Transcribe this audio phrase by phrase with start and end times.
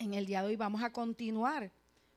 [0.00, 1.70] En el día de hoy vamos a continuar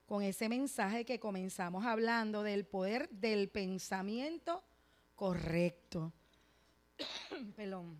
[0.05, 4.63] con ese mensaje que comenzamos hablando del poder del pensamiento
[5.17, 6.13] correcto.
[7.57, 7.97] Pelón.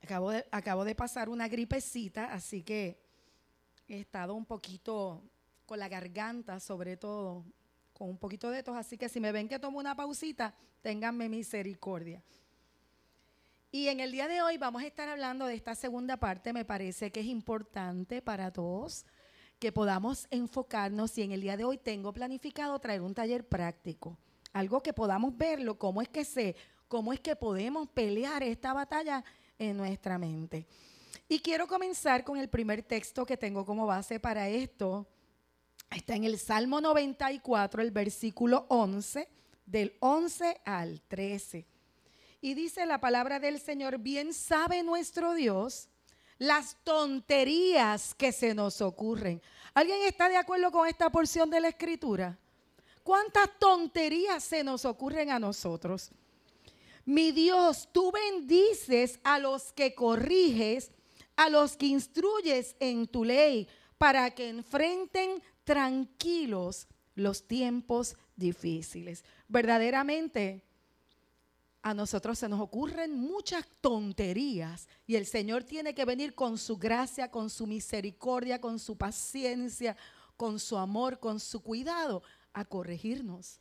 [0.00, 2.96] Acabo de, acabo de pasar una gripecita, así que
[3.88, 5.20] he estado un poquito
[5.66, 7.44] con la garganta, sobre todo,
[7.92, 8.76] con un poquito de tos.
[8.76, 12.22] Así que si me ven que tomo una pausita, ténganme misericordia.
[13.74, 16.52] Y en el día de hoy vamos a estar hablando de esta segunda parte.
[16.52, 19.04] Me parece que es importante para todos
[19.58, 24.16] que podamos enfocarnos y en el día de hoy tengo planificado traer un taller práctico,
[24.52, 26.54] algo que podamos verlo, cómo es que se,
[26.86, 29.24] cómo es que podemos pelear esta batalla
[29.58, 30.68] en nuestra mente.
[31.28, 35.08] Y quiero comenzar con el primer texto que tengo como base para esto.
[35.90, 39.28] Está en el Salmo 94, el versículo 11,
[39.66, 41.73] del 11 al 13.
[42.44, 45.88] Y dice la palabra del Señor, bien sabe nuestro Dios
[46.36, 49.40] las tonterías que se nos ocurren.
[49.72, 52.38] ¿Alguien está de acuerdo con esta porción de la escritura?
[53.02, 56.10] ¿Cuántas tonterías se nos ocurren a nosotros?
[57.06, 60.90] Mi Dios, tú bendices a los que corriges,
[61.36, 63.66] a los que instruyes en tu ley,
[63.96, 69.24] para que enfrenten tranquilos los tiempos difíciles.
[69.48, 70.62] Verdaderamente,
[71.84, 76.78] a nosotros se nos ocurren muchas tonterías y el Señor tiene que venir con su
[76.78, 79.94] gracia, con su misericordia, con su paciencia,
[80.38, 82.22] con su amor, con su cuidado
[82.54, 83.60] a corregirnos.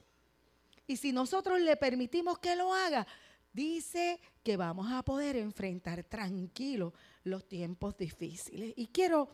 [0.88, 3.06] Y si nosotros le permitimos que lo haga,
[3.52, 6.94] dice que vamos a poder enfrentar tranquilos
[7.26, 8.72] los tiempos difíciles.
[8.78, 9.28] Y quiero,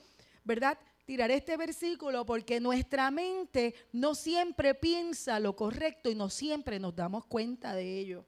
[0.43, 0.79] ¿verdad?
[1.05, 6.95] Tirar este versículo porque nuestra mente no siempre piensa lo correcto y no siempre nos
[6.95, 8.25] damos cuenta de ello.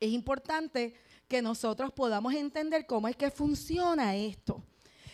[0.00, 0.94] Es importante
[1.28, 4.62] que nosotros podamos entender cómo es que funciona esto.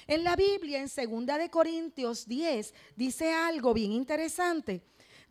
[0.06, 4.82] En la Biblia, en 2 de Corintios 10, dice algo bien interesante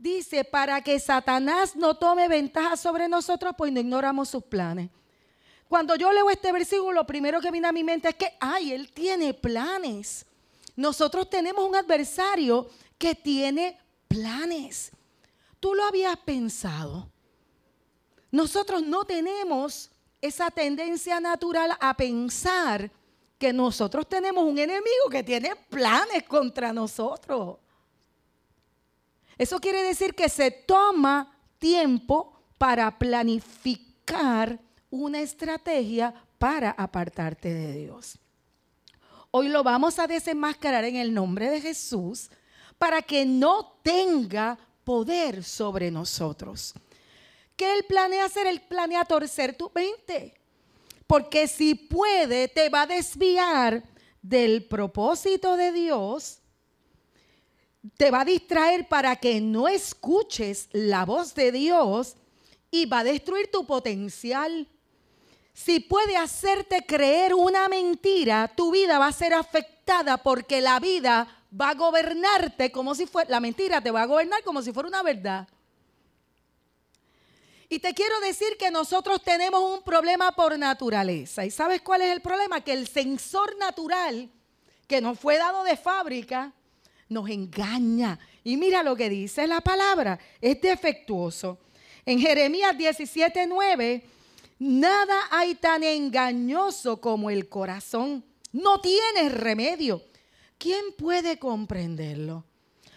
[0.02, 4.90] dice, para que Satanás no tome ventaja sobre nosotros, pues no ignoramos sus planes.
[5.67, 8.73] Cuando yo leo este versículo, lo primero que viene a mi mente es que, ay,
[8.73, 10.26] él tiene planes.
[10.76, 12.67] Nosotros tenemos un adversario
[12.98, 14.92] que tiene planes.
[15.60, 17.11] ¿Tú lo habías pensado?
[18.31, 22.89] Nosotros no tenemos esa tendencia natural a pensar
[23.37, 27.58] que nosotros tenemos un enemigo que tiene planes contra nosotros.
[29.37, 34.59] Eso quiere decir que se toma tiempo para planificar
[34.92, 38.19] una estrategia para apartarte de Dios.
[39.31, 42.30] Hoy lo vamos a desenmascarar en el nombre de Jesús
[42.77, 46.73] para que no tenga poder sobre nosotros.
[47.56, 48.48] ¿Qué él planea hacer?
[48.48, 50.34] Él planea torcer tu mente.
[51.08, 53.84] Porque si puede, te va a desviar
[54.22, 56.42] del propósito de Dios
[57.98, 62.16] te va a distraer para que no escuches la voz de Dios
[62.70, 64.67] y va a destruir tu potencial.
[65.54, 71.28] Si puede hacerte creer una mentira, tu vida va a ser afectada porque la vida
[71.60, 74.88] va a gobernarte como si fuera, la mentira te va a gobernar como si fuera
[74.88, 75.48] una verdad.
[77.71, 81.45] Y te quiero decir que nosotros tenemos un problema por naturaleza.
[81.45, 82.59] ¿Y sabes cuál es el problema?
[82.59, 84.30] Que el sensor natural
[84.89, 86.52] que nos fue dado de fábrica,
[87.08, 88.20] nos engaña.
[88.43, 91.60] Y mira lo que dice la palabra, es defectuoso.
[92.05, 94.04] En Jeremías 17:9,
[94.60, 98.26] nada hay tan engañoso como el corazón.
[98.52, 100.04] No tiene remedio.
[100.58, 102.43] ¿Quién puede comprenderlo?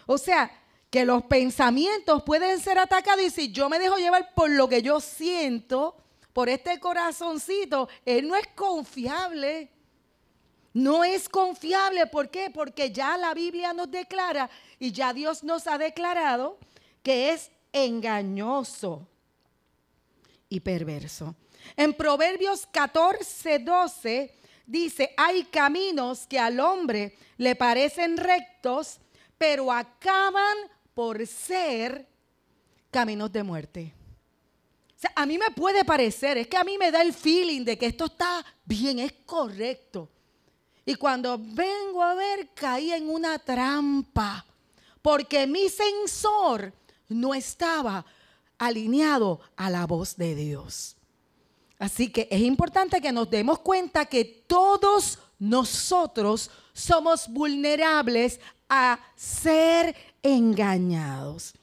[0.07, 0.51] O sea,
[0.95, 4.81] que los pensamientos pueden ser atacados y si yo me dejo llevar por lo que
[4.81, 5.97] yo siento,
[6.33, 9.73] por este corazoncito, él no es confiable.
[10.73, 12.49] No es confiable, ¿por qué?
[12.49, 16.59] Porque ya la Biblia nos declara y ya Dios nos ha declarado
[17.03, 19.09] que es engañoso
[20.49, 21.35] y perverso.
[21.77, 24.33] En Proverbios 14, 12
[24.65, 29.01] dice, hay caminos que al hombre le parecen rectos,
[29.37, 30.57] pero acaban
[30.95, 32.07] por ser
[32.91, 33.93] caminos de muerte.
[34.97, 37.65] O sea, a mí me puede parecer, es que a mí me da el feeling
[37.65, 40.09] de que esto está bien, es correcto.
[40.87, 44.45] Y cuando vengo a ver, caí en una trampa,
[45.03, 46.73] porque mi sensor
[47.09, 48.05] no estaba
[48.59, 50.97] alineado a la voz de Dios.
[51.79, 59.95] Así que es importante que nos demos cuenta que todos nosotros somos vulnerables a ser
[60.25, 61.55] engañados.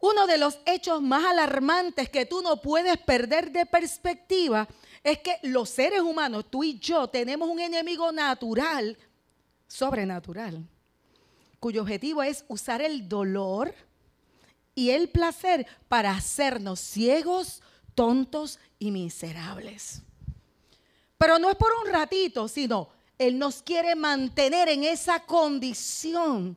[0.00, 4.66] Uno de los hechos más alarmantes que tú no puedes perder de perspectiva
[5.04, 8.96] es que los seres humanos, tú y yo, tenemos un enemigo natural
[9.66, 10.66] sobrenatural,
[11.60, 13.74] cuyo objetivo es usar el dolor
[14.74, 17.60] y el placer para hacernos ciegos,
[17.94, 20.02] tontos y miserables.
[21.18, 22.88] Pero no es por un ratito, sino
[23.18, 26.56] Él nos quiere mantener en esa condición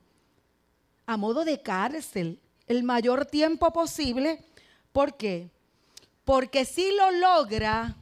[1.11, 4.43] a modo de cárcel el mayor tiempo posible.
[4.91, 5.49] ¿Por qué?
[6.23, 7.95] Porque si lo logra,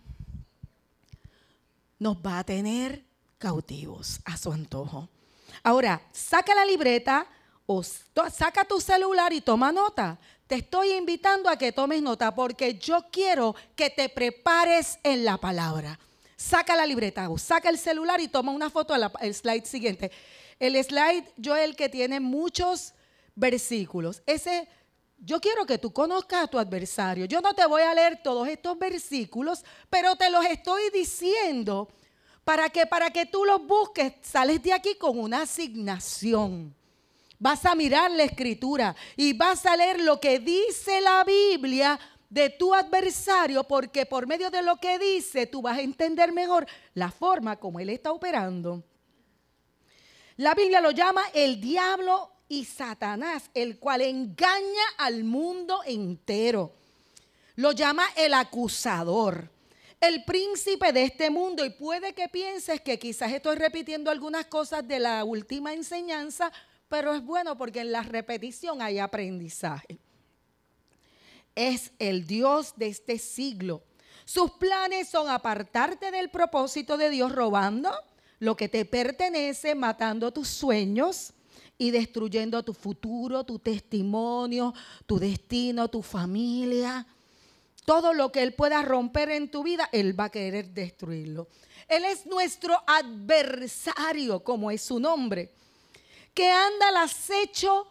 [1.97, 3.03] nos va a tener
[3.37, 5.09] cautivos a su antojo.
[5.63, 7.25] Ahora, saca la libreta
[7.65, 10.19] o saca tu celular y toma nota.
[10.45, 15.37] Te estoy invitando a que tomes nota porque yo quiero que te prepares en la
[15.37, 15.99] palabra
[16.39, 20.09] saca la libreta o saca el celular y toma una foto al slide siguiente.
[20.57, 22.93] El slide, yo el que tiene muchos
[23.39, 24.21] versículos.
[24.25, 24.67] Ese,
[25.17, 27.25] yo quiero que tú conozcas a tu adversario.
[27.25, 31.89] Yo no te voy a leer todos estos versículos, pero te los estoy diciendo
[32.43, 36.75] para que para que tú los busques, sales de aquí con una asignación.
[37.37, 41.99] Vas a mirar la escritura y vas a leer lo que dice la Biblia
[42.29, 46.67] de tu adversario porque por medio de lo que dice tú vas a entender mejor
[46.93, 48.83] la forma como él está operando.
[50.35, 56.73] La Biblia lo llama el diablo y Satanás, el cual engaña al mundo entero.
[57.55, 59.49] Lo llama el acusador,
[60.01, 61.63] el príncipe de este mundo.
[61.63, 66.51] Y puede que pienses que quizás estoy repitiendo algunas cosas de la última enseñanza,
[66.89, 69.99] pero es bueno porque en la repetición hay aprendizaje
[71.59, 73.83] es el Dios de este siglo.
[74.23, 77.91] Sus planes son apartarte del propósito de Dios robando
[78.39, 81.33] lo que te pertenece, matando tus sueños
[81.79, 84.75] y destruyendo tu futuro, tu testimonio,
[85.07, 87.07] tu destino, tu familia.
[87.85, 91.47] Todo lo que Él pueda romper en tu vida, Él va a querer destruirlo.
[91.87, 95.51] Él es nuestro adversario, como es su nombre,
[96.35, 97.87] que anda al acecho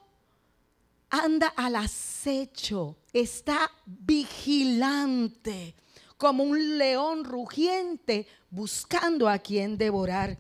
[1.11, 5.75] anda al acecho, está vigilante,
[6.17, 10.37] como un león rugiente buscando a quien devorar.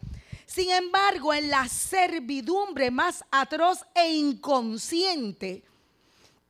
[0.58, 5.62] Sin embargo, en la servidumbre más atroz e inconsciente,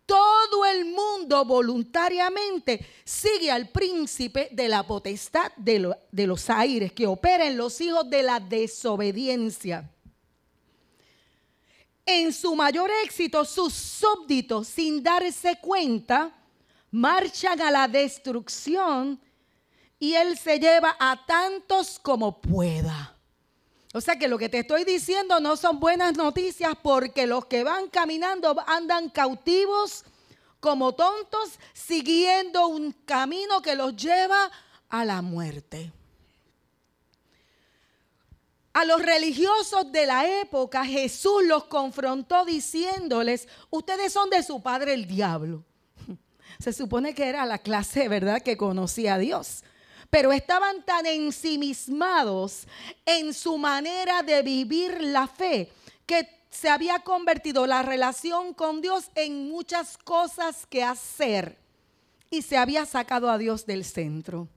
[0.06, 5.94] todo el mundo voluntariamente sigue al príncipe de la potestad de,
[6.26, 9.90] los aires que opera en los hijos de la desobediencia
[12.06, 16.34] en su mayor éxito, sus súbditos, sin darse cuenta,
[16.90, 19.20] marchan a la destrucción
[19.99, 23.18] y él se lleva a tantos como pueda.
[23.94, 27.64] O sea que lo que te estoy diciendo no son buenas noticias porque los que
[27.64, 30.05] van caminando andan cautivos
[30.61, 34.50] como tontos siguiendo un camino que los lleva
[34.90, 35.93] a la muerte.
[38.75, 44.93] A los religiosos de la época Jesús los confrontó diciéndoles, ustedes son de su padre
[44.93, 45.64] el diablo.
[46.61, 49.64] Se supone que era la clase, ¿verdad?, que conocía a Dios.
[50.10, 52.66] Pero estaban tan ensimismados
[53.05, 55.70] en su manera de vivir la fe
[56.06, 61.58] que se había convertido la relación con Dios en muchas cosas que hacer
[62.31, 64.49] y se había sacado a Dios del centro.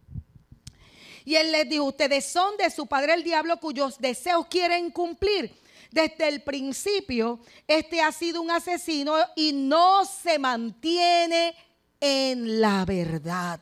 [1.26, 5.54] Y él les dijo, ustedes son de su padre el diablo cuyos deseos quieren cumplir.
[5.92, 11.54] Desde el principio, este ha sido un asesino y no se mantiene
[12.00, 13.60] en la verdad.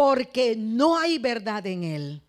[0.00, 2.22] Porque no hay verdad en él.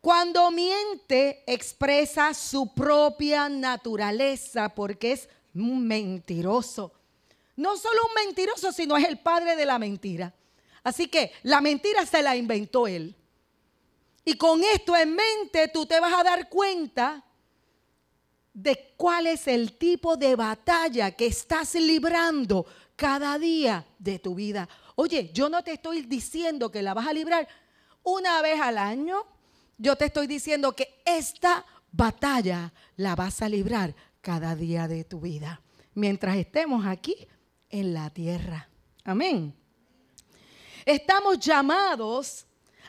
[0.00, 6.90] Cuando miente, expresa su propia naturaleza porque es un mentiroso.
[7.54, 10.32] No solo un mentiroso, sino es el padre de la mentira.
[10.82, 13.14] Así que la mentira se la inventó él.
[14.24, 17.22] Y con esto en mente tú te vas a dar cuenta
[18.54, 22.64] de cuál es el tipo de batalla que estás librando
[22.96, 24.66] cada día de tu vida.
[24.94, 27.48] Oye, yo no te estoy diciendo que la vas a librar
[28.02, 29.24] una vez al año.
[29.78, 35.20] Yo te estoy diciendo que esta batalla la vas a librar cada día de tu
[35.20, 35.60] vida.
[35.94, 37.16] Mientras estemos aquí
[37.68, 38.68] en la tierra.
[39.04, 39.54] Amén.
[40.84, 42.46] Estamos llamados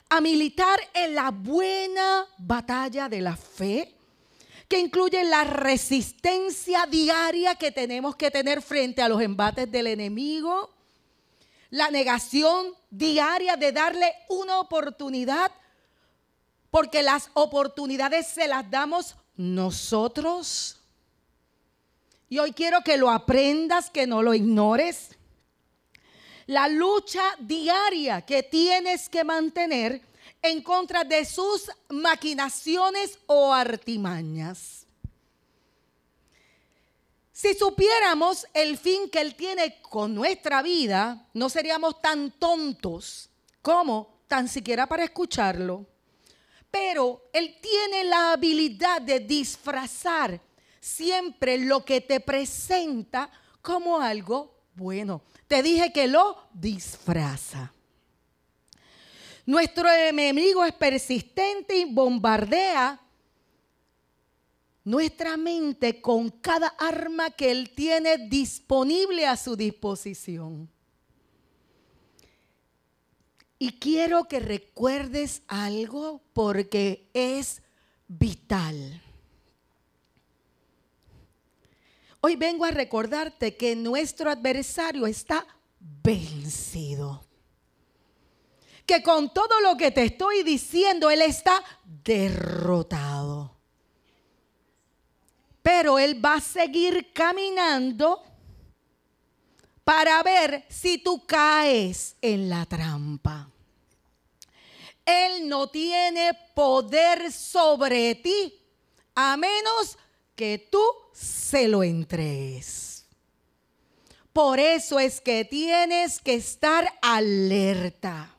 [0.09, 3.95] a militar en la buena batalla de la fe,
[4.67, 10.73] que incluye la resistencia diaria que tenemos que tener frente a los embates del enemigo,
[11.73, 15.51] la negación diaria de darle una oportunidad,
[16.69, 20.79] porque las oportunidades se las damos nosotros.
[22.29, 25.17] Y hoy quiero que lo aprendas, que no lo ignores
[26.47, 30.01] la lucha diaria que tienes que mantener
[30.41, 34.82] en contra de sus maquinaciones o artimañas.
[37.43, 43.29] Si supiéramos el fin que Él tiene con nuestra vida, no seríamos tan tontos
[43.61, 45.85] como tan siquiera para escucharlo.
[46.71, 50.39] Pero Él tiene la habilidad de disfrazar
[50.79, 53.29] siempre lo que te presenta
[53.61, 55.21] como algo bueno.
[55.45, 57.73] Te dije que lo disfraza.
[59.45, 63.02] Nuestro enemigo es persistente y bombardea
[64.83, 70.69] nuestra mente con cada arma que Él tiene disponible a su disposición.
[73.57, 77.61] Y quiero que recuerdes algo porque es
[78.07, 79.01] vital.
[82.19, 85.45] Hoy vengo a recordarte que nuestro adversario está
[85.79, 87.23] vencido.
[88.85, 91.63] Que con todo lo que te estoy diciendo, Él está
[92.03, 93.52] derrotado.
[95.63, 98.21] Pero Él va a seguir caminando
[99.83, 103.49] para ver si tú caes en la trampa.
[105.05, 108.53] Él no tiene poder sobre ti
[109.15, 109.97] a menos
[110.35, 110.81] que tú
[111.13, 113.05] se lo entregues.
[114.31, 118.35] Por eso es que tienes que estar alerta.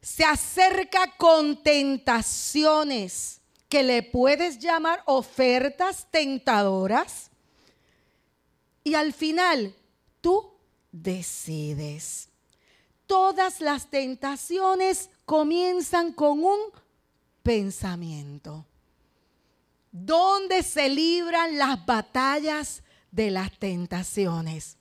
[0.00, 3.39] Se acerca con tentaciones
[3.70, 7.30] que le puedes llamar ofertas tentadoras.
[8.82, 9.74] Y al final,
[10.20, 10.52] tú
[10.90, 12.28] decides.
[13.06, 16.58] Todas las tentaciones comienzan con un
[17.44, 18.66] pensamiento.
[19.92, 24.78] ¿Dónde se libran las batallas de las tentaciones?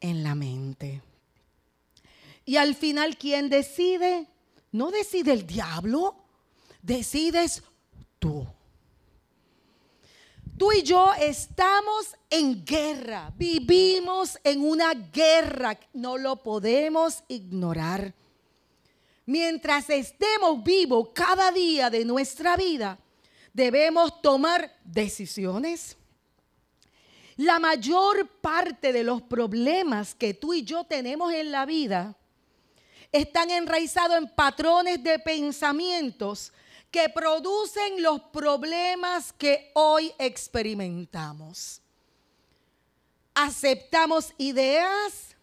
[0.00, 1.02] En la mente.
[2.44, 4.28] Y al final, ¿quién decide?
[4.70, 6.14] No decide el diablo,
[6.82, 7.64] decides
[8.18, 8.46] tú.
[10.58, 18.12] Tú y yo estamos en guerra, vivimos en una guerra, no lo podemos ignorar.
[19.24, 22.98] Mientras estemos vivos cada día de nuestra vida,
[23.52, 25.96] debemos tomar decisiones.
[27.36, 32.16] La mayor parte de los problemas que tú y yo tenemos en la vida
[33.12, 36.52] están enraizados en patrones de pensamientos
[36.90, 41.82] que producen los problemas que hoy experimentamos.
[43.34, 45.36] Aceptamos ideas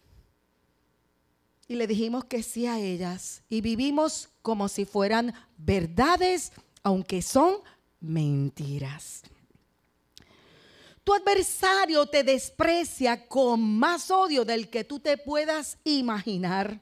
[1.68, 6.52] y le dijimos que sí a ellas y vivimos como si fueran verdades,
[6.84, 7.58] aunque son
[8.00, 9.24] mentiras.
[11.04, 16.82] Tu adversario te desprecia con más odio del que tú te puedas imaginar.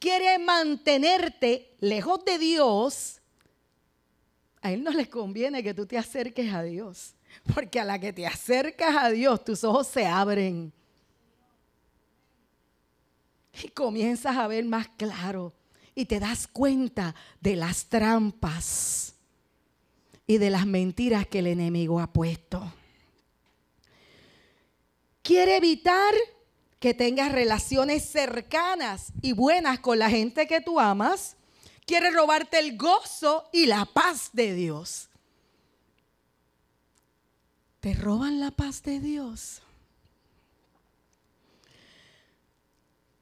[0.00, 3.22] Quiere mantenerte lejos de Dios
[4.64, 7.14] a Él no le conviene que tú te acerques a Dios,
[7.54, 10.72] porque a la que te acercas a Dios, tus ojos se abren
[13.62, 15.52] y comienzas a ver más claro
[15.94, 19.14] y te das cuenta de las trampas
[20.26, 22.72] y de las mentiras que el enemigo ha puesto.
[25.22, 26.14] Quiere evitar
[26.80, 31.36] que tengas relaciones cercanas y buenas con la gente que tú amas
[31.86, 35.08] quiere robarte el gozo y la paz de Dios.
[37.80, 39.60] Te roban la paz de Dios.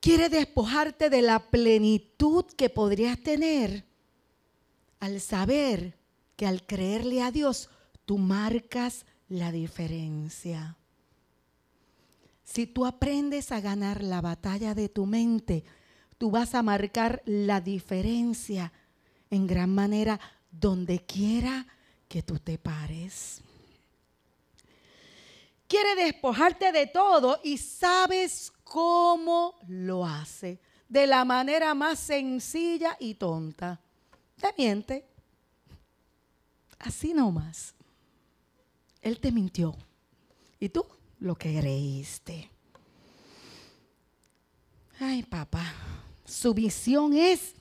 [0.01, 3.85] Quiere despojarte de la plenitud que podrías tener
[5.01, 5.97] al saber
[6.37, 7.71] que al creerle a Dios
[8.05, 10.77] tú marcas la diferencia.
[12.45, 15.65] Si tú aprendes a ganar la batalla de tu mente,
[16.23, 18.73] tú vas a marcar la diferencia
[19.29, 20.21] en gran manera
[20.53, 21.67] donde quiera
[22.07, 23.43] que tú te pares.
[25.67, 30.61] Quiere despojarte de todo y sabes cómo lo hace.
[30.89, 33.81] De la manera más sencilla y tonta.
[34.41, 35.05] Te miente.
[36.79, 37.75] Así nomás.
[39.01, 39.75] Él te mintió.
[40.61, 40.87] Y tú
[41.19, 42.49] lo creíste.
[45.01, 45.75] Ay, papá.
[46.25, 47.55] Su visión es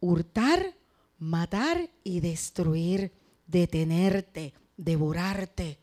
[0.00, 0.74] hurtar,
[1.18, 3.12] matar y destruir,
[3.46, 5.78] detenerte, devorarte.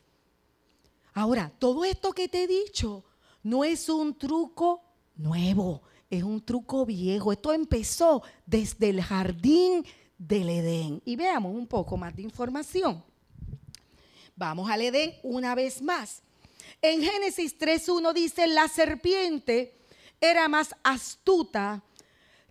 [1.13, 3.03] Ahora, todo esto que te he dicho
[3.43, 4.81] no es un truco
[5.15, 7.31] nuevo, es un truco viejo.
[7.31, 9.85] Esto empezó desde el jardín
[10.17, 11.01] del Edén.
[11.05, 13.03] Y veamos un poco más de información.
[14.35, 16.21] Vamos al Edén una vez más.
[16.81, 19.77] En Génesis 3.1 dice, la serpiente
[20.19, 21.83] era más astuta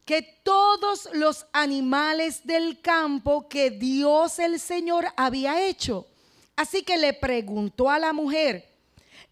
[0.04, 6.06] que todos los animales del campo que Dios el Señor había hecho.
[6.56, 8.68] Así que le preguntó a la mujer,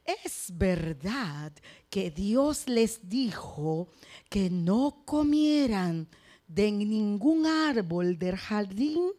[0.04, 1.52] ¿es verdad
[1.90, 3.88] que Dios les dijo
[4.28, 6.08] que no comieran
[6.48, 9.10] de ningún árbol del jardín?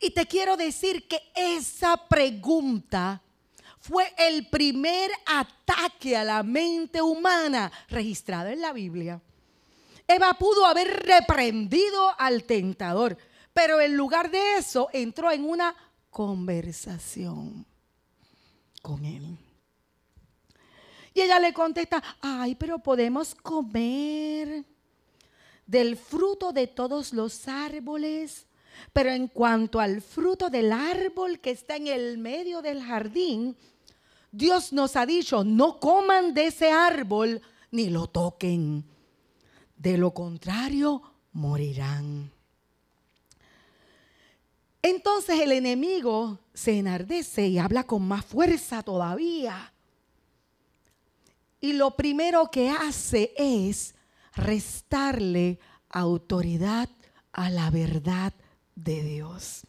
[0.00, 3.22] Y te quiero decir que esa pregunta
[3.78, 9.20] fue el primer ataque a la mente humana registrado en la Biblia.
[10.06, 13.16] Eva pudo haber reprendido al tentador,
[13.52, 15.74] pero en lugar de eso entró en una
[16.10, 17.64] conversación
[18.82, 19.38] con él.
[21.14, 24.64] Y ella le contesta, ay, pero podemos comer
[25.66, 28.46] del fruto de todos los árboles.
[28.92, 33.56] Pero en cuanto al fruto del árbol que está en el medio del jardín,
[34.30, 37.40] Dios nos ha dicho, no coman de ese árbol
[37.70, 38.84] ni lo toquen.
[39.82, 42.30] De lo contrario, morirán.
[44.80, 49.72] Entonces el enemigo se enardece y habla con más fuerza todavía.
[51.60, 53.96] Y lo primero que hace es
[54.36, 55.58] restarle
[55.88, 56.88] autoridad
[57.32, 58.32] a la verdad
[58.76, 59.66] de Dios.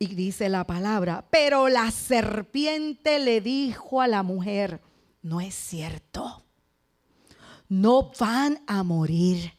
[0.00, 4.80] Y dice la palabra, pero la serpiente le dijo a la mujer,
[5.22, 6.42] no es cierto,
[7.72, 9.54] no van a morir.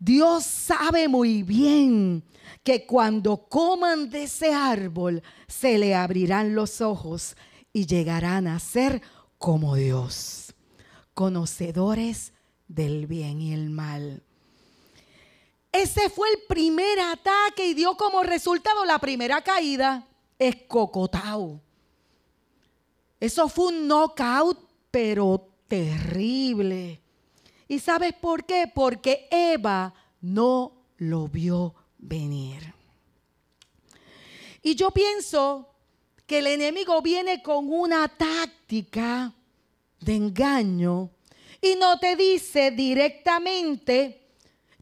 [0.00, 2.24] Dios sabe muy bien
[2.64, 7.36] que cuando coman de ese árbol se le abrirán los ojos
[7.72, 9.00] y llegarán a ser
[9.38, 10.54] como Dios,
[11.14, 12.32] conocedores
[12.66, 14.24] del bien y el mal.
[15.70, 20.04] Ese fue el primer ataque y dio como resultado la primera caída.
[20.36, 21.60] Escocotao.
[23.20, 24.58] Eso fue un knockout,
[24.90, 27.00] pero terrible.
[27.70, 28.68] ¿Y sabes por qué?
[28.74, 32.74] Porque Eva no lo vio venir.
[34.60, 35.68] Y yo pienso
[36.26, 39.32] que el enemigo viene con una táctica
[40.00, 41.10] de engaño
[41.62, 44.20] y no te dice directamente,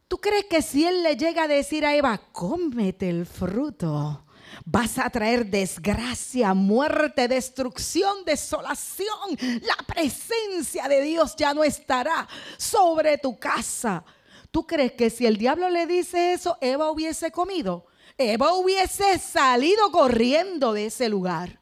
[0.08, 4.24] ¿Tú crees que si él le llega a decir a Eva, cómete el fruto,
[4.70, 9.38] vas a traer desgracia, muerte, destrucción, desolación?
[9.62, 14.04] La presencia de Dios ya no estará sobre tu casa.
[14.50, 17.86] ¿Tú crees que si el diablo le dice eso, Eva hubiese comido?
[18.16, 21.60] Eva hubiese salido corriendo de ese lugar.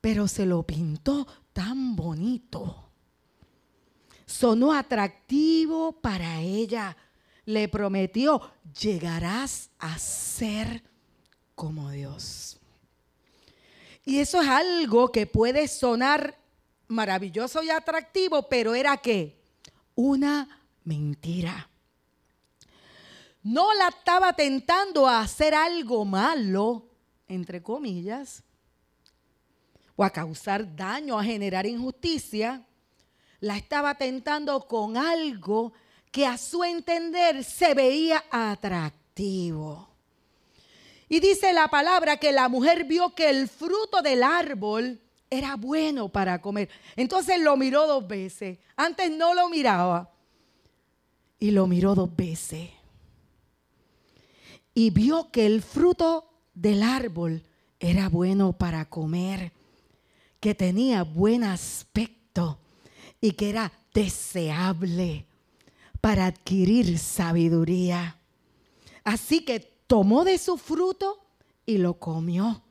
[0.00, 2.88] Pero se lo pintó tan bonito
[4.28, 6.96] sonó atractivo para ella.
[7.46, 8.42] Le prometió,
[8.78, 10.84] llegarás a ser
[11.58, 12.56] como Dios.
[14.06, 16.38] Y eso es algo que puede sonar
[16.86, 19.38] maravilloso y atractivo, pero era que
[19.94, 21.68] una mentira.
[23.42, 26.88] No la estaba tentando a hacer algo malo,
[27.28, 28.42] entre comillas,
[29.96, 32.64] o a causar daño, a generar injusticia
[33.40, 35.72] la estaba tentando con algo
[36.10, 39.87] que a su entender se veía atractivo.
[41.08, 46.08] Y dice la palabra que la mujer vio que el fruto del árbol era bueno
[46.08, 46.68] para comer.
[46.96, 48.58] Entonces lo miró dos veces.
[48.76, 50.10] Antes no lo miraba.
[51.38, 52.70] Y lo miró dos veces.
[54.74, 57.42] Y vio que el fruto del árbol
[57.80, 59.52] era bueno para comer,
[60.40, 62.58] que tenía buen aspecto
[63.20, 65.26] y que era deseable
[66.00, 68.18] para adquirir sabiduría.
[69.04, 71.18] Así que tomó de su fruto
[71.66, 72.62] y lo comió.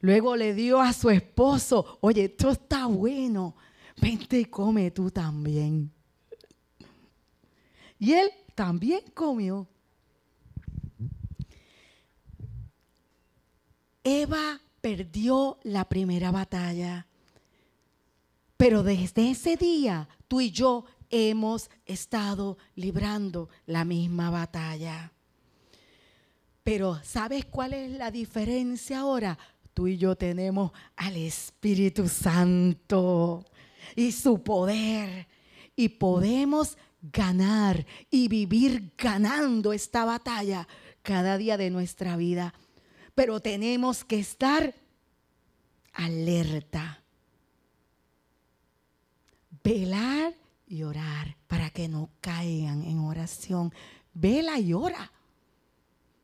[0.00, 3.54] Luego le dio a su esposo, oye, esto está bueno,
[4.00, 5.92] vente y come tú también.
[7.98, 9.66] Y él también comió.
[14.04, 17.06] Eva perdió la primera batalla.
[18.58, 25.13] Pero desde ese día tú y yo hemos estado librando la misma batalla.
[26.64, 29.38] Pero ¿sabes cuál es la diferencia ahora?
[29.72, 33.44] Tú y yo tenemos al Espíritu Santo
[33.94, 35.28] y su poder
[35.76, 40.66] y podemos ganar y vivir ganando esta batalla
[41.02, 42.54] cada día de nuestra vida.
[43.14, 44.74] Pero tenemos que estar
[45.92, 47.04] alerta
[49.64, 50.34] velar
[50.66, 53.72] y orar para que no caigan en oración.
[54.12, 55.10] Vela y ora.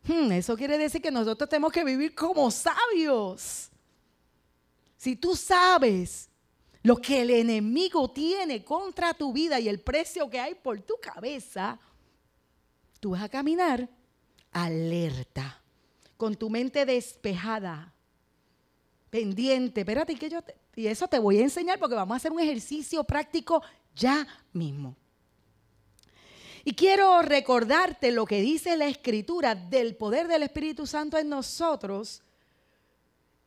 [0.02, 3.70] Hmm, eso quiere decir que nosotros tenemos que vivir como sabios.
[4.96, 6.28] Si tú sabes
[6.82, 10.94] lo que el enemigo tiene contra tu vida y el precio que hay por tu
[11.00, 11.78] cabeza,
[12.98, 13.88] tú vas a caminar
[14.52, 15.62] alerta,
[16.16, 17.92] con tu mente despejada,
[19.10, 19.80] pendiente.
[19.80, 20.40] Espérate, que yo
[20.76, 23.62] y eso te voy a enseñar porque vamos a hacer un ejercicio práctico
[23.94, 24.96] ya mismo.
[26.64, 32.22] Y quiero recordarte lo que dice la Escritura del poder del Espíritu Santo en nosotros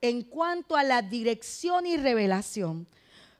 [0.02, 2.88] en cuanto a la dirección y revelación.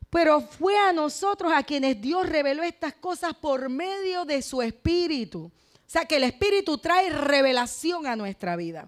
[0.10, 5.46] Pero fue a nosotros a quienes Dios reveló estas cosas por medio de su Espíritu.
[5.46, 8.88] O sea que el Espíritu trae revelación a nuestra vida.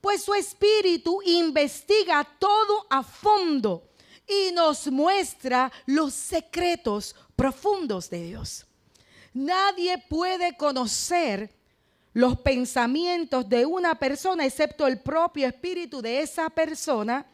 [0.00, 3.88] Pues su Espíritu investiga todo a fondo
[4.28, 8.67] y nos muestra los secretos profundos de Dios.
[9.32, 11.50] Nadie puede conocer
[12.12, 17.26] los pensamientos de una persona excepto el propio espíritu de esa persona.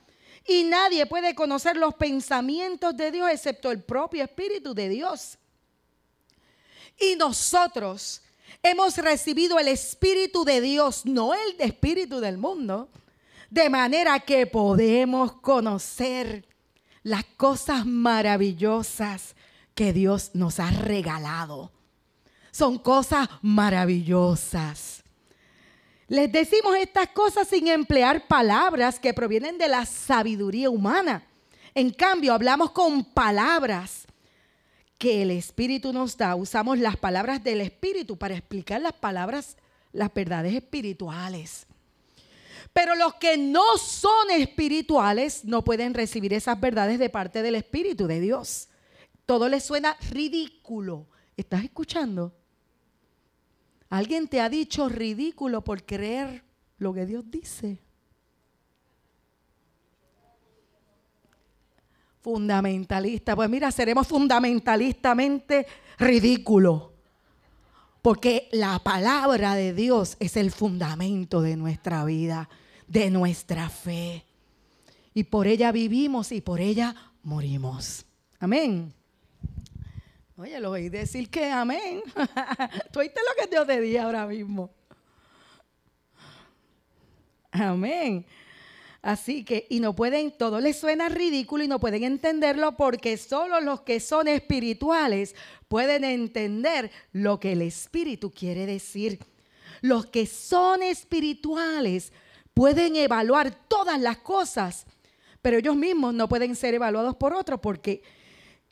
[0.46, 5.38] Y nadie puede conocer los pensamientos de Dios excepto el propio espíritu de Dios.
[7.00, 8.20] Y nosotros
[8.62, 12.90] hemos recibido el espíritu de Dios, no el espíritu del mundo,
[13.50, 16.46] de manera que podemos conocer
[17.02, 19.34] las cosas maravillosas
[19.74, 21.73] que Dios nos ha regalado.
[22.54, 25.02] Son cosas maravillosas.
[26.06, 31.26] Les decimos estas cosas sin emplear palabras que provienen de la sabiduría humana.
[31.74, 34.06] En cambio, hablamos con palabras
[34.98, 36.36] que el Espíritu nos da.
[36.36, 39.56] Usamos las palabras del Espíritu para explicar las palabras,
[39.90, 41.66] las verdades espirituales.
[42.72, 48.06] Pero los que no son espirituales no pueden recibir esas verdades de parte del Espíritu
[48.06, 48.68] de Dios.
[49.26, 51.08] Todo les suena ridículo.
[51.36, 52.32] ¿Estás escuchando?
[53.94, 56.42] ¿Alguien te ha dicho ridículo por creer
[56.78, 57.78] lo que Dios dice?
[62.20, 63.36] Fundamentalista.
[63.36, 66.90] Pues mira, seremos fundamentalistamente ridículos.
[68.02, 72.48] Porque la palabra de Dios es el fundamento de nuestra vida
[72.88, 74.24] de nuestra fe.
[75.14, 78.04] Y por ella vivimos y por ella morimos.
[78.40, 78.92] Amén.
[80.36, 82.02] Oye, lo oí decir que amén.
[82.92, 84.68] Tú oíste lo que Dios te dice ahora mismo.
[87.52, 88.26] Amén.
[89.00, 93.60] Así que, y no pueden, todo les suena ridículo y no pueden entenderlo porque solo
[93.60, 95.36] los que son espirituales
[95.68, 99.20] pueden entender lo que el Espíritu quiere decir.
[99.82, 102.12] Los que son espirituales
[102.54, 104.86] pueden evaluar todas las cosas,
[105.42, 108.02] pero ellos mismos no pueden ser evaluados por otros porque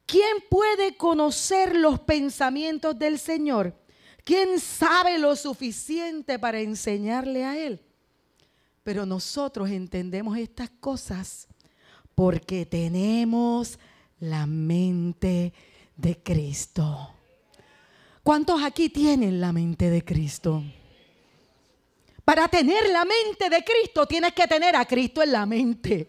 [0.07, 3.75] ¿quién puede conocer los pensamientos del Señor?
[4.25, 7.81] ¿Quién sabe lo suficiente para enseñarle a Él?
[8.83, 11.49] Pero nosotros entendemos estas cosas
[12.15, 13.79] porque tenemos
[14.21, 15.53] la mente
[15.97, 17.11] de Cristo.
[18.23, 20.63] ¿Cuántos aquí tienen la mente de Cristo?
[22.25, 26.09] Para tener la mente de Cristo tienes que tener a Cristo en la mente.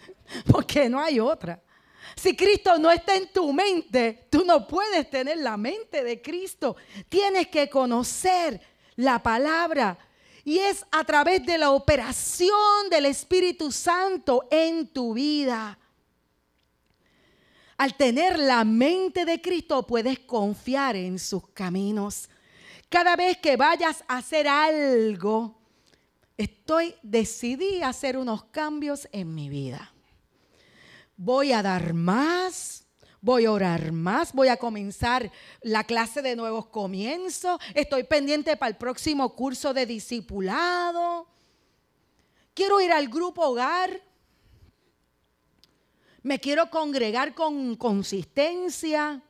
[0.50, 1.62] Porque no hay otra.
[2.16, 6.76] Si Cristo no está en tu mente, tú no puedes tener la mente de Cristo.
[7.08, 8.60] Tienes que conocer
[8.96, 9.98] la palabra.
[10.44, 15.78] Y es a través de la operación del Espíritu Santo en tu vida.
[17.76, 22.28] Al tener la mente de Cristo puedes confiar en sus caminos.
[22.88, 25.58] Cada vez que vayas a hacer algo,
[26.36, 29.93] estoy decidí hacer unos cambios en mi vida.
[31.16, 32.86] Voy a dar más,
[33.20, 35.30] voy a orar más, voy a comenzar
[35.62, 41.26] la clase de nuevos comienzos, estoy pendiente para el próximo curso de discipulado.
[42.52, 44.00] Quiero ir al grupo hogar.
[46.22, 49.22] Me quiero congregar con consistencia.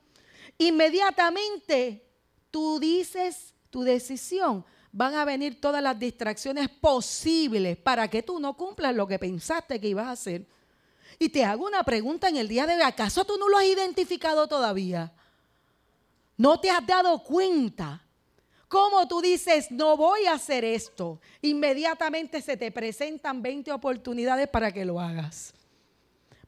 [0.59, 2.07] Inmediatamente
[2.51, 8.57] tú dices, tu decisión, van a venir todas las distracciones posibles para que tú no
[8.57, 10.47] cumplas lo que pensaste que ibas a hacer.
[11.19, 13.65] Y te hago una pregunta en el día de hoy, ¿acaso tú no lo has
[13.65, 15.13] identificado todavía?
[16.37, 18.03] ¿No te has dado cuenta?
[18.69, 21.21] ¿Cómo tú dices, no voy a hacer esto?
[21.43, 25.55] Inmediatamente se te presentan 20 oportunidades para que lo hagas.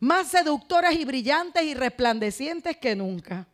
[0.01, 3.47] Más seductoras y brillantes y resplandecientes que nunca.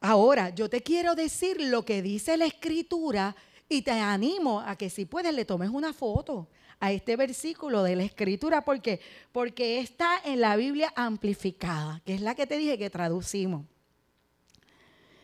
[0.00, 3.34] Ahora, yo te quiero decir lo que dice la escritura
[3.68, 6.48] y te animo a que si puedes le tomes una foto
[6.84, 9.00] a este versículo de la escritura porque
[9.32, 13.64] porque está en la Biblia amplificada, que es la que te dije que traducimos.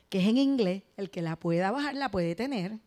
[0.09, 2.79] Que es en inglés, el que la pueda bajar la puede tener.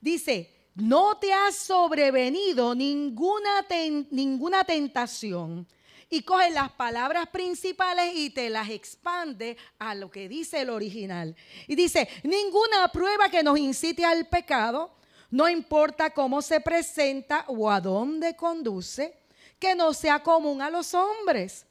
[0.00, 3.66] Dice, "No te ha sobrevenido ninguna
[4.10, 5.66] ninguna tentación
[6.08, 11.34] y coge las palabras principales y te las expande a lo que dice el original.
[11.66, 14.94] Y dice, ninguna prueba que nos incite al pecado,
[15.32, 19.16] no importa cómo se presenta o a dónde conduce,
[19.58, 21.64] que no sea común a los hombres.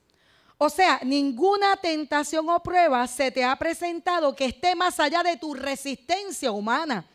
[0.57, 5.37] O sea, ninguna tentación o prueba se te ha presentado que esté más allá de
[5.37, 7.05] tu resistencia humana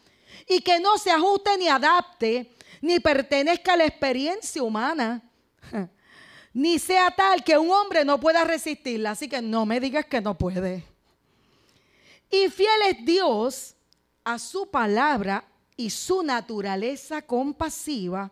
[0.49, 5.21] y que no se ajuste ni adapte, ni pertenezca a la experiencia humana
[6.55, 9.11] ni sea tal que un hombre no pueda resistirla.
[9.11, 10.85] Así que no me digas que no puede.
[12.31, 13.75] Y fiel es Dios
[14.23, 15.45] a su palabra
[15.77, 18.31] y su naturaleza compasiva.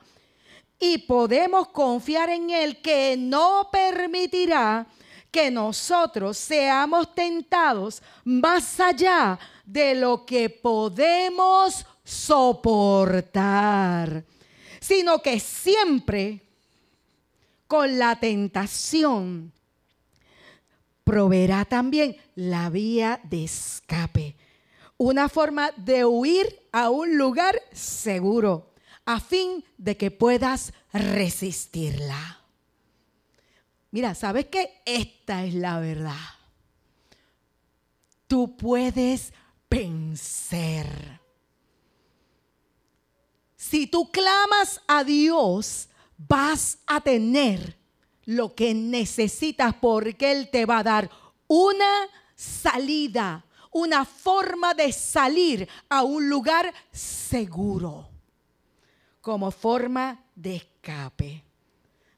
[0.78, 4.86] Y podemos confiar en Él que no permitirá
[5.30, 13.44] que nosotros seamos tentados más allá de lo que podemos soportar,
[14.80, 16.40] sino que siempre
[17.66, 19.52] con la tentación,
[21.02, 24.36] proveerá también la vía de escape,
[24.96, 28.74] una forma de huir a un lugar seguro,
[29.06, 32.40] a fin de que puedas resistirla.
[33.92, 34.82] Mira, ¿sabes qué?
[34.84, 36.18] Esta es la verdad.
[38.26, 39.32] Tú puedes
[39.70, 41.20] vencer.
[43.56, 47.78] Si tú clamas a Dios, vas a tener
[48.24, 51.10] lo que necesitas porque Él te va a dar
[51.46, 58.08] una salida, una forma de salir a un lugar seguro,
[59.20, 61.44] como forma de escape.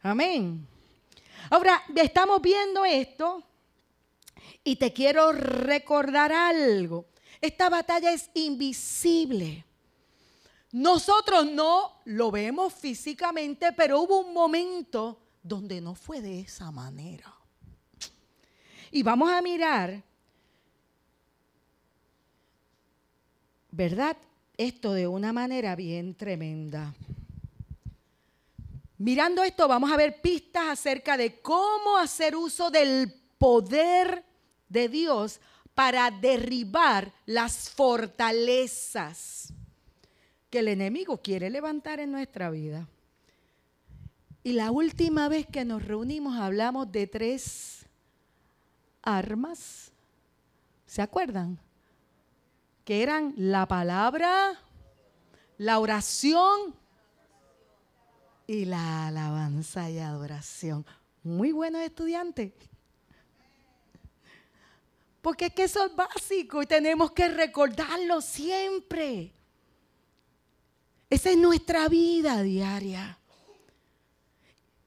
[0.03, 0.69] Amén.
[1.51, 3.43] Ahora, estamos viendo esto
[4.63, 7.07] y te quiero recordar algo.
[7.41, 9.65] Esta batalla es invisible.
[10.73, 17.35] Nosotros no lo vemos físicamente, pero hubo un momento donde no fue de esa manera.
[18.91, 20.03] Y vamos a mirar,
[23.77, 24.17] ¿verdad?
[24.57, 26.95] Esto de una manera bien tremenda.
[28.97, 34.25] Mirando esto, vamos a ver pistas acerca de cómo hacer uso del poder
[34.71, 35.41] de Dios
[35.75, 39.53] para derribar las fortalezas
[40.49, 42.89] que el enemigo quiere levantar en nuestra vida.
[44.43, 47.85] Y la última vez que nos reunimos hablamos de tres
[49.03, 49.93] armas.
[50.87, 51.59] ¿Se acuerdan?
[52.87, 54.59] Que eran la palabra,
[55.59, 56.73] la oración
[58.47, 60.87] y la alabanza y adoración.
[61.25, 62.53] Muy buenos estudiantes.
[65.21, 69.35] Porque es que eso es básico y tenemos que recordarlo siempre.
[71.11, 73.19] Esa es nuestra vida diaria.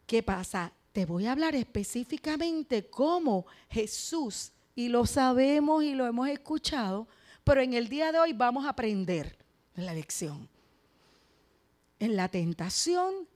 [0.08, 0.72] ¿Qué pasa?
[0.94, 7.10] Te voy a hablar específicamente cómo Jesús, y lo sabemos y lo hemos escuchado,
[7.50, 9.36] pero en el día de hoy vamos a aprender
[9.74, 10.48] la lección.
[11.98, 13.28] En la tentación,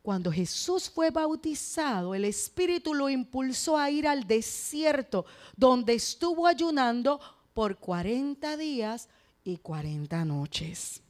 [0.00, 7.20] cuando Jesús fue bautizado, el Espíritu lo impulsó a ir al desierto, donde estuvo ayunando
[7.52, 9.10] por 40 días
[9.44, 11.02] y 40 noches.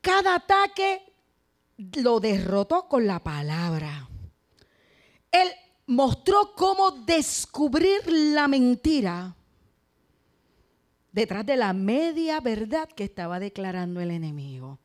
[0.00, 1.02] Cada ataque
[1.96, 4.08] lo derrotó con la palabra.
[5.32, 5.48] Él
[5.86, 9.34] mostró cómo descubrir la mentira
[11.12, 14.78] detrás de la media verdad que estaba declarando el enemigo.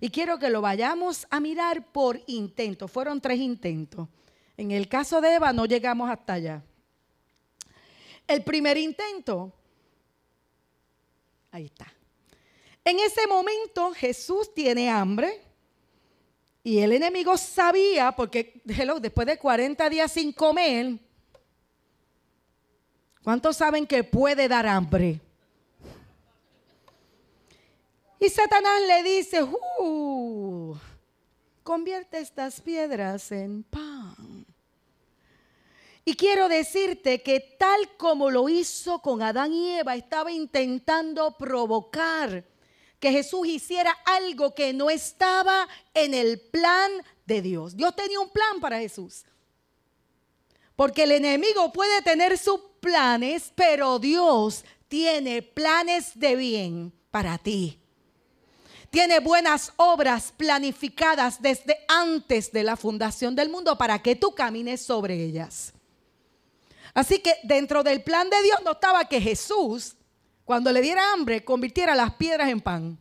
[0.00, 2.88] Y quiero que lo vayamos a mirar por intento.
[2.88, 4.08] Fueron tres intentos.
[4.56, 6.62] En el caso de Eva no llegamos hasta allá.
[8.26, 9.52] El primer intento,
[11.50, 11.92] ahí está.
[12.84, 15.40] En ese momento Jesús tiene hambre
[16.62, 20.98] y el enemigo sabía, porque después de 40 días sin comer,
[23.22, 25.20] ¿cuántos saben que puede dar hambre?
[28.20, 30.76] Y Satanás le dice, uh,
[31.62, 34.44] convierte estas piedras en pan.
[36.04, 42.44] Y quiero decirte que tal como lo hizo con Adán y Eva, estaba intentando provocar
[42.98, 46.92] que Jesús hiciera algo que no estaba en el plan
[47.24, 47.74] de Dios.
[47.74, 49.24] Dios tenía un plan para Jesús.
[50.76, 57.79] Porque el enemigo puede tener sus planes, pero Dios tiene planes de bien para ti.
[58.90, 64.82] Tiene buenas obras planificadas desde antes de la fundación del mundo para que tú camines
[64.82, 65.72] sobre ellas.
[66.92, 69.94] Así que dentro del plan de Dios no estaba que Jesús
[70.50, 72.98] cuando le diera hambre, convirtiera las piedras en pan.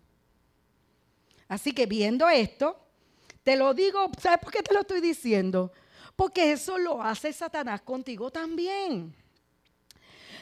[1.48, 2.80] Así que viendo esto,
[3.42, 5.72] te lo digo, ¿sabes por qué te lo estoy diciendo?
[6.16, 9.16] Porque eso lo hace Satanás contigo también.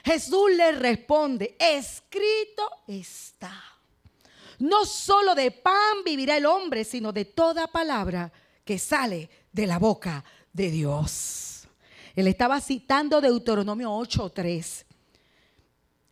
[0.04, 3.77] Jesús le responde, escrito está.
[4.60, 8.32] No solo de pan vivirá el hombre, sino de toda palabra
[8.65, 11.67] que sale de la boca de Dios.
[12.15, 14.86] Él estaba citando Deuteronomio 8.3.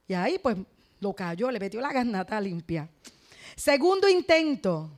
[0.07, 0.57] Y ahí pues
[0.99, 2.87] lo cayó, le metió la garnata limpia.
[3.55, 4.89] Segundo intento.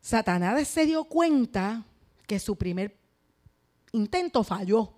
[0.00, 1.84] Satanás se dio cuenta
[2.26, 2.94] que su primer
[3.92, 4.92] intento falló.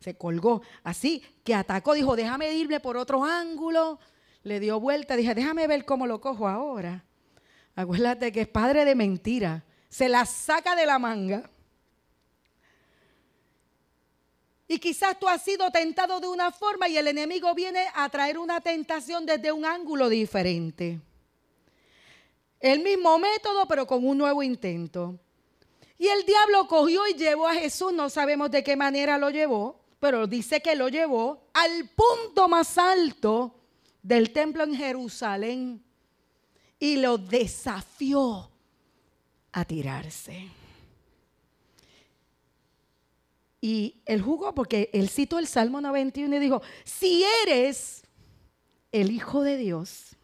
[0.00, 0.62] Se colgó.
[0.82, 3.98] Así que atacó, dijo, déjame irme por otro ángulo.
[4.46, 7.04] Le dio vuelta, dije, déjame ver cómo lo cojo ahora.
[7.74, 9.64] Acuérdate que es padre de mentira.
[9.88, 11.50] Se la saca de la manga.
[14.68, 18.38] Y quizás tú has sido tentado de una forma y el enemigo viene a traer
[18.38, 21.00] una tentación desde un ángulo diferente.
[22.60, 25.18] El mismo método, pero con un nuevo intento.
[25.98, 29.80] Y el diablo cogió y llevó a Jesús, no sabemos de qué manera lo llevó,
[29.98, 33.56] pero dice que lo llevó al punto más alto
[34.06, 35.82] del templo en Jerusalén
[36.78, 38.52] y lo desafió
[39.50, 40.48] a tirarse.
[43.60, 48.04] Y él jugó porque él citó el Salmo 91 y dijo, si eres
[48.92, 50.14] el Hijo de Dios,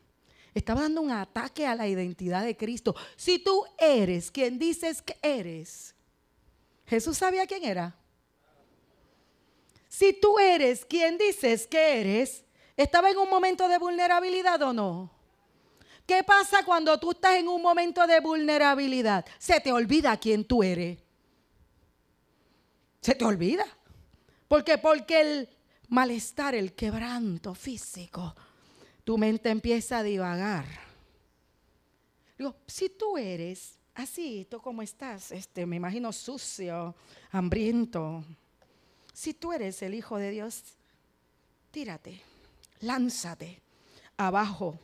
[0.55, 2.95] estaba dando un ataque a la identidad de Cristo.
[3.17, 5.97] Si tú eres quien dices que eres,
[6.87, 7.97] Jesús sabía quién era.
[9.89, 12.45] Si tú eres quien dices que eres,
[12.77, 15.11] ¿estaba en un momento de vulnerabilidad o no?
[16.07, 19.25] ¿Qué pasa cuando tú estás en un momento de vulnerabilidad?
[19.39, 20.99] Se te olvida quién tú eres.
[23.01, 23.65] Se te olvida.
[24.49, 24.79] ¿Por qué?
[24.79, 25.49] Porque el
[25.89, 28.35] malestar, el quebranto físico,
[29.05, 30.67] tu mente empieza a divagar.
[32.37, 36.95] Digo, si tú eres así, tú como estás, este, me imagino sucio,
[37.31, 38.25] hambriento,
[39.13, 40.63] si tú eres el Hijo de Dios,
[41.71, 42.23] tírate,
[42.83, 43.63] lánzate
[44.17, 44.79] abajo,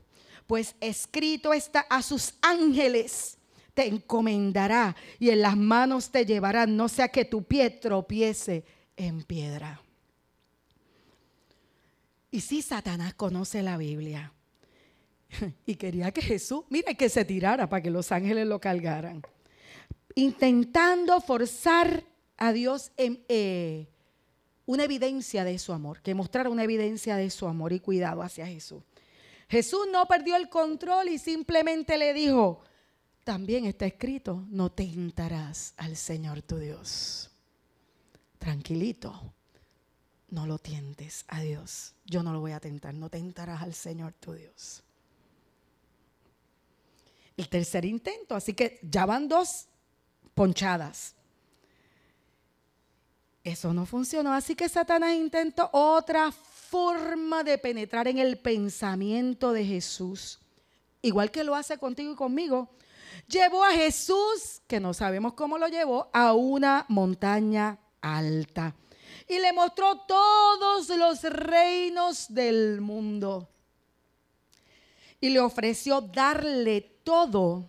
[0.46, 3.38] pues escrito está a sus ángeles
[3.78, 8.64] te encomendará y en las manos te llevarán, no sea que tu pie tropiece
[8.96, 9.80] en piedra.
[12.32, 14.32] Y si Satanás conoce la Biblia
[15.64, 19.22] y quería que Jesús, mire, que se tirara para que los ángeles lo cargaran,
[20.16, 22.02] intentando forzar
[22.36, 23.86] a Dios en eh,
[24.68, 28.46] una evidencia de su amor, que mostrara una evidencia de su amor y cuidado hacia
[28.46, 28.82] Jesús.
[29.48, 32.60] Jesús no perdió el control y simplemente le dijo,
[33.24, 37.30] también está escrito, no tentarás al Señor tu Dios.
[38.38, 39.32] Tranquilito,
[40.28, 41.94] no lo tientes a Dios.
[42.04, 44.82] Yo no lo voy a tentar, no tentarás al Señor tu Dios.
[47.38, 49.66] El tercer intento, así que ya van dos
[50.34, 51.14] ponchadas.
[53.44, 59.64] Eso no funcionó, así que Satanás intentó otra forma de penetrar en el pensamiento de
[59.64, 60.38] Jesús,
[61.00, 62.68] igual que lo hace contigo y conmigo
[63.26, 68.74] llevó a Jesús, que no sabemos cómo lo llevó, a una montaña alta.
[69.28, 73.48] Y le mostró todos los reinos del mundo.
[75.20, 77.68] Y le ofreció darle todo.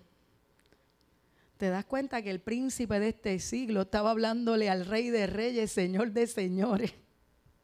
[1.59, 5.69] ¿Te das cuenta que el príncipe de este siglo estaba hablándole al rey de reyes,
[5.69, 6.93] señor de señores?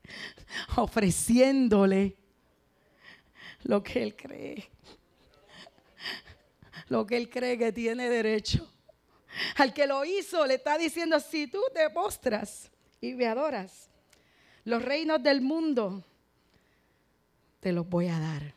[0.76, 2.18] Ofreciéndole
[3.64, 4.70] lo que él cree
[6.90, 8.70] lo que él cree que tiene derecho.
[9.56, 13.90] Al que lo hizo le está diciendo, si tú te postras y me adoras,
[14.66, 16.04] los reinos del mundo
[17.62, 18.54] te los voy a dar.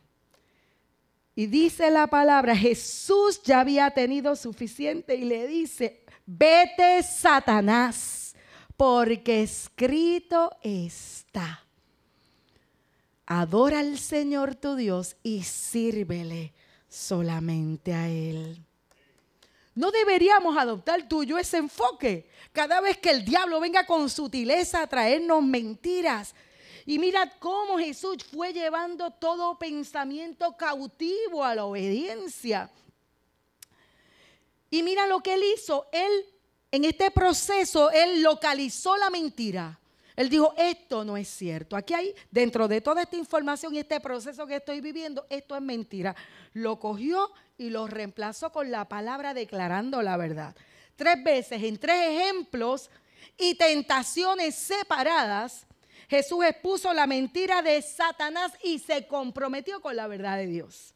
[1.38, 8.34] Y dice la palabra, Jesús ya había tenido suficiente y le dice, vete Satanás,
[8.76, 11.64] porque escrito está.
[13.24, 16.54] Adora al Señor tu Dios y sírvele
[16.88, 18.60] solamente a Él.
[19.76, 22.28] No deberíamos adoptar tuyo ese enfoque.
[22.50, 26.34] Cada vez que el diablo venga con sutileza a traernos mentiras.
[26.88, 32.70] Y mira cómo Jesús fue llevando todo pensamiento cautivo a la obediencia.
[34.70, 35.86] Y mira lo que él hizo.
[35.92, 36.10] Él,
[36.72, 39.78] en este proceso, él localizó la mentira.
[40.16, 41.76] Él dijo, esto no es cierto.
[41.76, 45.60] Aquí hay, dentro de toda esta información y este proceso que estoy viviendo, esto es
[45.60, 46.16] mentira.
[46.54, 50.56] Lo cogió y lo reemplazó con la palabra declarando la verdad.
[50.96, 52.88] Tres veces, en tres ejemplos
[53.36, 55.67] y tentaciones separadas,
[56.08, 60.94] Jesús expuso la mentira de Satanás y se comprometió con la verdad de Dios.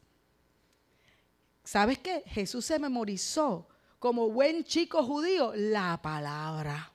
[1.63, 2.23] ¿Sabes qué?
[2.25, 3.67] Jesús se memorizó
[3.99, 6.91] como buen chico judío, la palabra.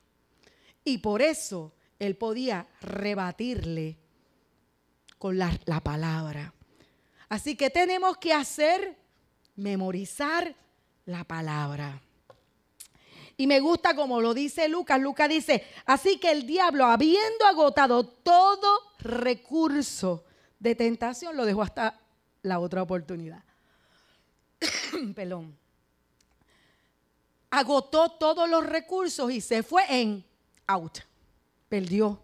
[0.83, 3.97] Y por eso él podía rebatirle
[5.17, 6.53] con la, la palabra.
[7.29, 8.97] Así que tenemos que hacer,
[9.55, 10.55] memorizar
[11.05, 12.01] la palabra.
[13.39, 14.99] Y me gusta como lo dice Lucas.
[14.99, 18.67] Lucas dice, así que el diablo, habiendo agotado todo
[18.99, 20.25] recurso
[20.59, 22.01] de tentación, lo dejó hasta
[22.41, 23.41] la otra oportunidad.
[25.15, 25.57] Perdón.
[27.49, 30.25] Agotó todos los recursos y se fue en
[30.67, 30.97] out.
[31.69, 32.19] Perdió.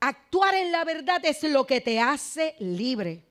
[0.00, 3.22] Actuar en la verdad es lo que te hace libre.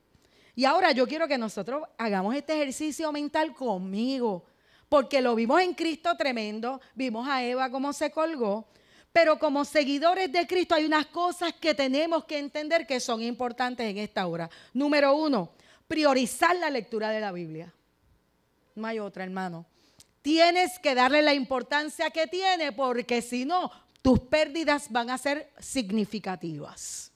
[0.54, 4.46] Y ahora yo quiero que nosotros hagamos este ejercicio mental conmigo
[4.90, 8.68] porque lo vimos en Cristo tremendo, vimos a Eva cómo se colgó,
[9.12, 13.90] pero como seguidores de Cristo hay unas cosas que tenemos que entender que son importantes
[13.90, 14.50] en esta hora.
[14.74, 15.52] Número uno,
[15.88, 17.74] priorizar la lectura de la Biblia.
[18.76, 19.66] No hay otra, hermano.
[20.22, 23.72] Tienes que darle la importancia que tiene porque si no,
[24.02, 27.12] tus pérdidas van a ser significativas.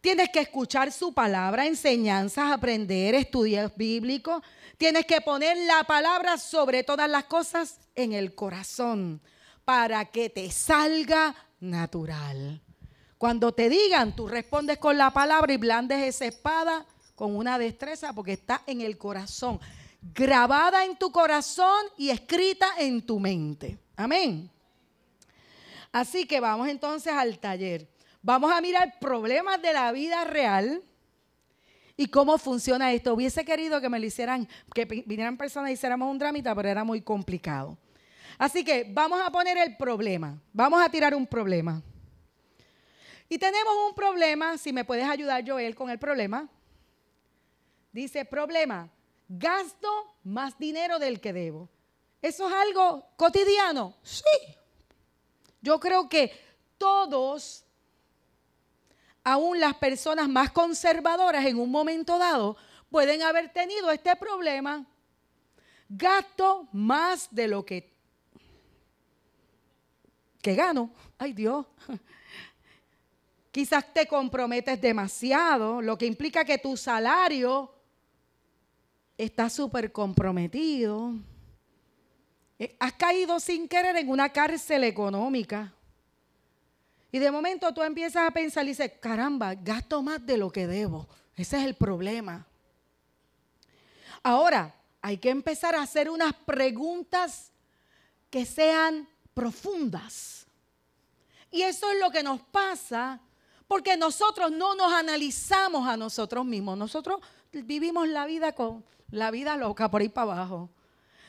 [0.00, 4.42] Tienes que escuchar su palabra, enseñanzas, aprender, estudios bíblicos,
[4.80, 9.20] Tienes que poner la palabra sobre todas las cosas en el corazón
[9.66, 12.62] para que te salga natural.
[13.18, 18.14] Cuando te digan, tú respondes con la palabra y blandes esa espada con una destreza
[18.14, 19.60] porque está en el corazón,
[20.00, 23.78] grabada en tu corazón y escrita en tu mente.
[23.96, 24.50] Amén.
[25.92, 27.86] Así que vamos entonces al taller.
[28.22, 30.82] Vamos a mirar problemas de la vida real
[32.00, 33.12] y cómo funciona esto.
[33.12, 36.82] Hubiese querido que me lo hicieran, que vinieran personas y hiciéramos un trámite, pero era
[36.82, 37.76] muy complicado.
[38.38, 40.40] Así que vamos a poner el problema.
[40.50, 41.82] Vamos a tirar un problema.
[43.28, 46.48] Y tenemos un problema, si me puedes ayudar Joel con el problema.
[47.92, 48.88] Dice, problema,
[49.28, 49.90] gasto
[50.24, 51.68] más dinero del que debo.
[52.22, 53.94] ¿Eso es algo cotidiano?
[54.02, 54.24] Sí.
[55.60, 56.32] Yo creo que
[56.78, 57.66] todos
[59.24, 62.56] aún las personas más conservadoras en un momento dado
[62.90, 64.84] pueden haber tenido este problema.
[65.88, 67.92] Gasto más de lo que,
[70.40, 70.90] que gano.
[71.18, 71.66] Ay Dios.
[73.50, 77.74] Quizás te comprometes demasiado, lo que implica que tu salario
[79.18, 81.14] está súper comprometido.
[82.58, 85.74] Eh, has caído sin querer en una cárcel económica.
[87.12, 90.66] Y de momento tú empiezas a pensar y dices, caramba, gasto más de lo que
[90.66, 91.08] debo.
[91.34, 92.46] Ese es el problema.
[94.22, 97.50] Ahora, hay que empezar a hacer unas preguntas
[98.28, 100.46] que sean profundas.
[101.50, 103.20] Y eso es lo que nos pasa
[103.66, 106.76] porque nosotros no nos analizamos a nosotros mismos.
[106.76, 107.20] Nosotros
[107.52, 110.70] vivimos la vida con la vida loca por ahí para abajo.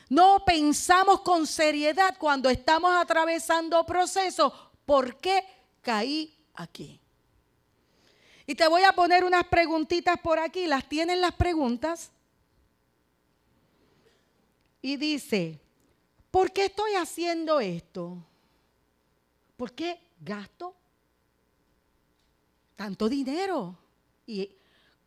[0.08, 4.52] No pensamos con seriedad cuando estamos atravesando procesos.
[4.84, 5.44] ¿Por qué?
[5.82, 6.98] Caí aquí.
[8.46, 10.66] Y te voy a poner unas preguntitas por aquí.
[10.66, 12.10] ¿Las tienen las preguntas?
[14.80, 15.60] Y dice,
[16.30, 18.16] ¿por qué estoy haciendo esto?
[19.56, 20.74] ¿Por qué gasto
[22.74, 23.76] tanto dinero?
[24.26, 24.50] ¿Y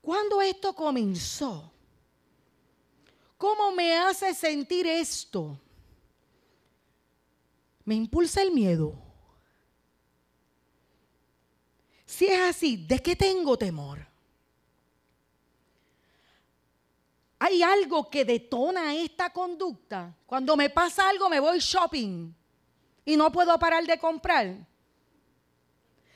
[0.02, 1.72] cuándo esto comenzó?
[3.38, 5.60] ¿Cómo me hace sentir esto?
[7.84, 9.05] ¿Me impulsa el miedo?
[12.16, 14.08] Si es así, ¿de qué tengo temor?
[17.40, 20.16] Hay algo que detona esta conducta.
[20.26, 22.34] Cuando me pasa algo, me voy shopping
[23.04, 24.66] y no puedo parar de comprar.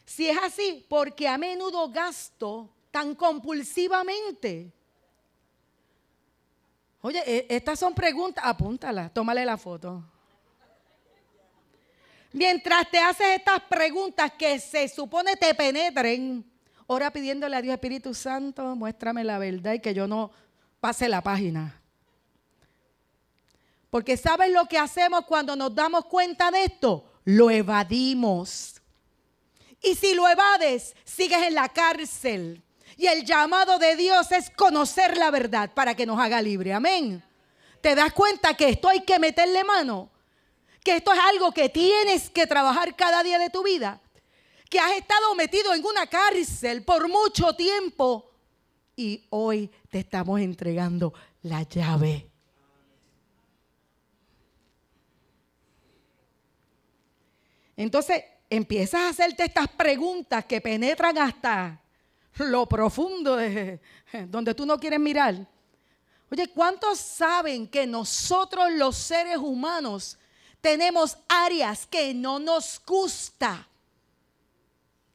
[0.06, 4.72] Si es así, porque a menudo gasto tan compulsivamente.
[7.02, 10.09] Oye, e, estas son preguntas, apúntalas, tómale la foto.
[12.32, 16.46] Mientras te haces estas preguntas que se supone te penetren,
[16.86, 20.32] ora pidiéndole a Dios Espíritu Santo, muéstrame la verdad y que yo no
[20.80, 21.80] pase la página.
[23.90, 27.12] Porque ¿sabes lo que hacemos cuando nos damos cuenta de esto?
[27.26, 28.80] Lo evadimos.
[29.82, 32.62] Y si lo evades, sigues en la cárcel.
[32.98, 36.74] Y el llamado de Dios es conocer la verdad para que nos haga libre.
[36.74, 37.24] Amén.
[37.82, 40.12] ¿Te das cuenta que esto hay que meterle mano?
[40.84, 44.02] Que esto es algo que tienes que trabajar cada día de tu vida,
[44.70, 48.30] que has estado metido en una cárcel por mucho tiempo
[48.96, 51.14] y hoy te estamos entregando
[51.44, 52.30] la llave.
[57.78, 61.82] Entonces empiezas a hacerte estas preguntas que penetran hasta
[62.40, 63.80] lo profundo de
[64.28, 65.48] donde tú no quieres mirar.
[66.30, 70.19] Oye, ¿cuántos saben que nosotros los seres humanos
[70.62, 73.68] tenemos áreas que no nos gusta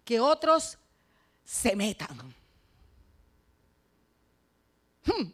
[0.04, 0.78] que otros
[1.44, 2.34] se metan?
[5.04, 5.30] Hmm.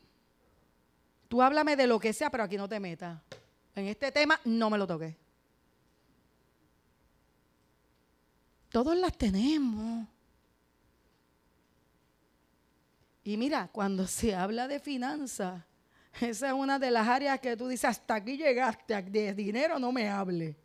[1.29, 3.21] Tú háblame de lo que sea, pero aquí no te metas.
[3.75, 5.15] En este tema no me lo toques.
[8.71, 10.07] Todos las tenemos.
[13.25, 15.63] Y mira, cuando se habla de finanzas,
[16.21, 19.93] esa es una de las áreas que tú dices, hasta aquí llegaste, de dinero no
[19.93, 20.57] me hable.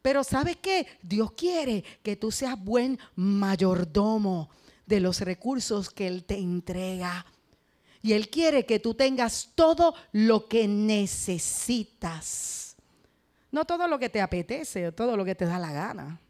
[0.00, 0.86] Pero ¿sabes qué?
[1.00, 4.50] Dios quiere que tú seas buen mayordomo
[4.84, 7.24] de los recursos que Él te entrega.
[8.02, 12.62] Y Él quiere que tú tengas todo lo que necesitas.
[13.52, 16.20] No todo lo que te apetece todo lo que te da la gana.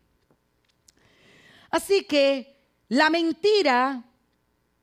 [1.70, 2.58] Así que
[2.88, 4.04] la mentira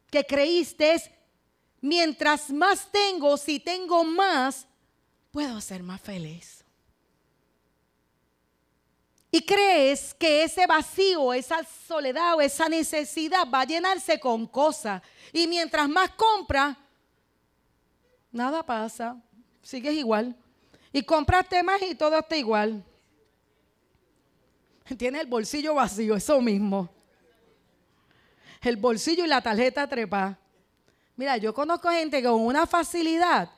[0.09, 1.11] que creíste es,
[1.81, 4.67] mientras más tengo, si tengo más,
[5.31, 6.63] puedo ser más feliz.
[9.31, 15.03] Y crees que ese vacío, esa soledad o esa necesidad va a llenarse con cosas.
[15.31, 16.75] Y mientras más compras,
[18.31, 19.21] nada pasa,
[19.61, 20.35] sigues igual.
[20.91, 22.83] Y compraste más y todo está igual.
[24.97, 26.89] Tienes el bolsillo vacío, eso mismo
[28.61, 30.37] el bolsillo y la tarjeta trepa.
[31.19, 33.49] Mira, yo conozco gente que con una facilidad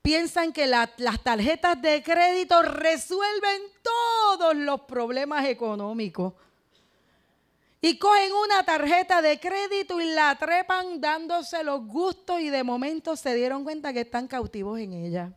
[0.00, 0.94] piensan que las
[1.24, 6.34] tarjetas de crédito resuelven todos los problemas económicos.
[7.80, 13.16] Y cogen una tarjeta de crédito y la trepan dándose los gustos y de momento
[13.16, 15.32] se dieron cuenta que están cautivos en ella.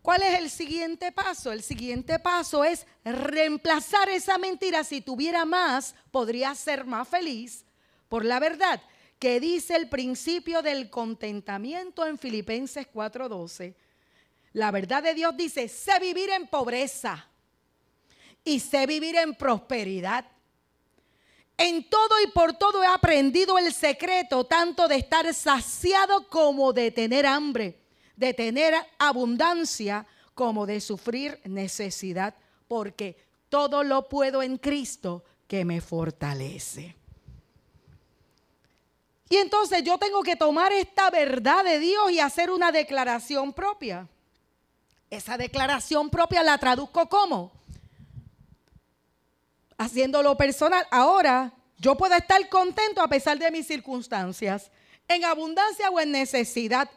[0.00, 1.50] ¿Cuál es el siguiente paso?
[1.50, 4.84] El siguiente paso es reemplazar esa mentira.
[4.84, 7.64] Si tuviera más, podría ser más feliz
[8.08, 8.80] por la verdad
[9.20, 13.76] que dice el principio del contentamiento en Filipenses 4:12.
[14.54, 17.28] La verdad de Dios dice, sé vivir en pobreza
[18.42, 20.24] y sé vivir en prosperidad.
[21.56, 26.90] En todo y por todo he aprendido el secreto tanto de estar saciado como de
[26.90, 27.80] tener hambre
[28.20, 32.34] de tener abundancia como de sufrir necesidad,
[32.68, 33.16] porque
[33.48, 36.96] todo lo puedo en Cristo que me fortalece.
[39.30, 44.08] Y entonces yo tengo que tomar esta verdad de Dios y hacer una declaración propia.
[45.08, 47.52] Esa declaración propia la traduzco como
[49.78, 50.84] haciéndolo personal.
[50.90, 54.72] Ahora yo puedo estar contento a pesar de mis circunstancias,
[55.06, 56.90] en abundancia o en necesidad.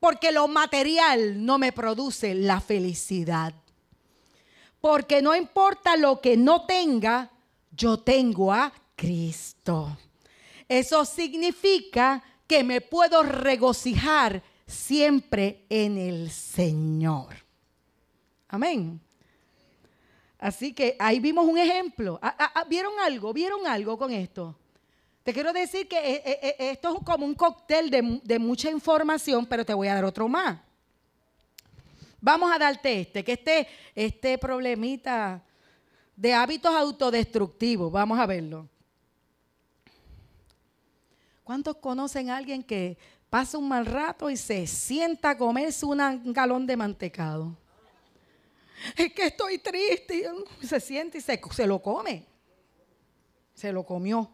[0.00, 3.54] Porque lo material no me produce la felicidad.
[4.80, 7.30] Porque no importa lo que no tenga,
[7.70, 9.96] yo tengo a Cristo.
[10.68, 17.36] Eso significa que me puedo regocijar siempre en el Señor.
[18.48, 19.00] Amén.
[20.38, 22.18] Así que ahí vimos un ejemplo.
[22.22, 23.32] Ah, ah, ah, ¿Vieron algo?
[23.32, 24.56] ¿Vieron algo con esto?
[25.22, 29.44] Te quiero decir que eh, eh, eh, esto es como un cóctel de, mucha información,
[29.46, 30.58] pero te voy a dar otro más.
[32.20, 35.42] Vamos a darte este, que este, este problemita
[36.14, 38.68] de hábitos autodestructivos, vamos a verlo.
[41.46, 42.98] ¿Cuántos conocen a alguien que
[43.30, 47.56] pasa un mal rato y se sienta a comerse un galón de mantecado?
[48.96, 50.28] Es que estoy triste.
[50.60, 52.26] Se siente y se, se lo come.
[53.54, 54.28] Se lo comió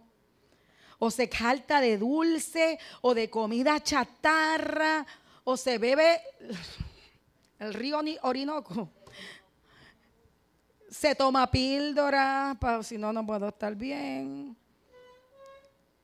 [0.99, 5.05] o se jalta de dulce o de comida chatarra
[5.45, 6.19] o se bebe
[7.59, 8.89] el río Orinoco.
[10.89, 14.57] Se toma píldora, para si no, no puedo estar bien.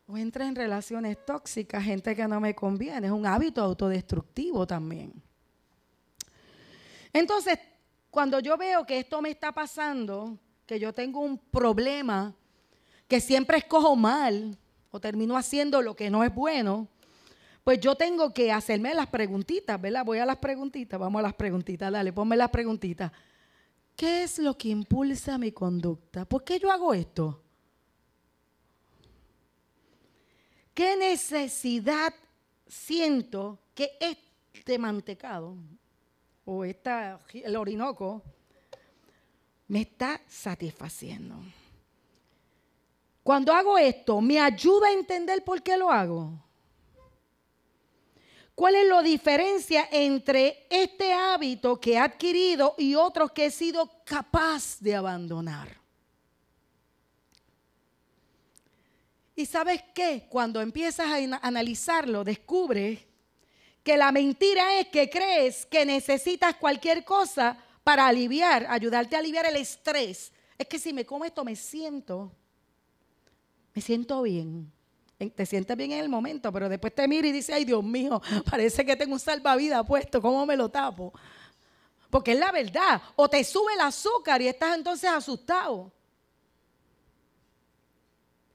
[0.09, 3.09] O entra en relaciones tóxicas, gente que no me conviene.
[3.09, 5.13] Es un hábito autodestructivo también.
[7.13, 7.59] Entonces,
[8.11, 12.35] cuando yo veo que esto me está pasando, que yo tengo un problema,
[13.07, 14.57] que siempre escojo mal,
[14.91, 16.89] o termino haciendo lo que no es bueno,
[17.63, 20.07] pues yo tengo que hacerme las preguntitas, ¿verdad?
[20.07, 23.13] Voy a las preguntitas, vamos a las preguntitas, dale, ponme las preguntitas.
[23.95, 26.25] ¿Qué es lo que impulsa mi conducta?
[26.25, 27.43] ¿Por qué yo hago esto?
[30.79, 32.15] ¿Qué necesidad
[32.65, 35.57] siento que este mantecado
[36.45, 38.23] o esta, el orinoco
[39.67, 41.35] me está satisfaciendo?
[43.25, 46.31] Cuando hago esto, ¿me ayuda a entender por qué lo hago?
[48.55, 53.91] ¿Cuál es la diferencia entre este hábito que he adquirido y otros que he sido
[54.05, 55.88] capaz de abandonar?
[59.39, 60.27] Y sabes qué?
[60.29, 62.99] Cuando empiezas a analizarlo, descubres
[63.85, 69.47] que la mentira es que crees que necesitas cualquier cosa para aliviar, ayudarte a aliviar
[69.47, 70.33] el estrés.
[70.59, 72.33] Es que si me como esto me siento,
[73.73, 74.73] me siento bien.
[75.17, 78.21] Te sientes bien en el momento, pero después te mira y dice, ay Dios mío,
[78.51, 81.13] parece que tengo un salvavidas puesto, ¿cómo me lo tapo?
[82.11, 83.01] Porque es la verdad.
[83.15, 85.93] O te sube el azúcar y estás entonces asustado.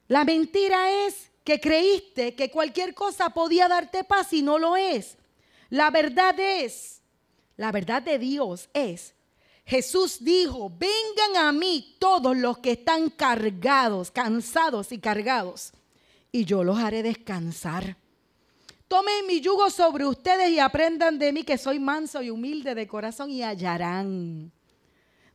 [0.08, 5.16] La mentira es que creíste que cualquier cosa podía darte paz y no lo es.
[5.70, 7.02] La verdad es,
[7.56, 9.14] la verdad de Dios es,
[9.66, 15.72] Jesús dijo, vengan a mí todos los que están cargados, cansados y cargados,
[16.30, 17.96] y yo los haré descansar.
[18.88, 22.86] Tomen mi yugo sobre ustedes y aprendan de mí que soy manso y humilde de
[22.86, 24.52] corazón y hallarán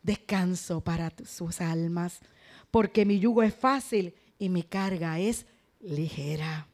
[0.04, 2.20] descanso para sus almas,
[2.70, 5.46] porque mi yugo es fácil y mi carga es
[5.82, 6.68] ligera.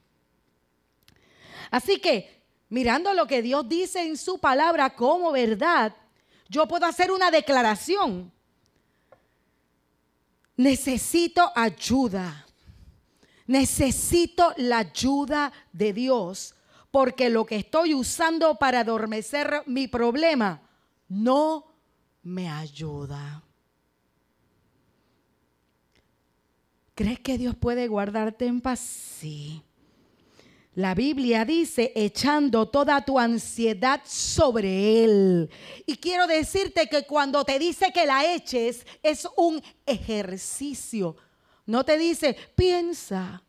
[1.71, 5.93] Así que, mirando lo que Dios dice en su palabra como verdad,
[6.47, 8.31] yo puedo hacer una declaración.
[10.55, 12.45] Necesito ayuda.
[13.47, 16.55] Necesito la ayuda de Dios
[16.91, 20.61] porque lo que estoy usando para adormecer mi problema
[21.09, 21.65] no
[22.23, 23.43] me ayuda.
[26.95, 28.79] ¿Crees que Dios puede guardarte en paz?
[28.79, 29.61] Sí.
[30.75, 35.49] La Biblia dice, echando toda tu ansiedad sobre Él.
[35.85, 41.17] Y quiero decirte que cuando te dice que la eches, es un ejercicio.
[41.65, 43.43] No te dice, piensa.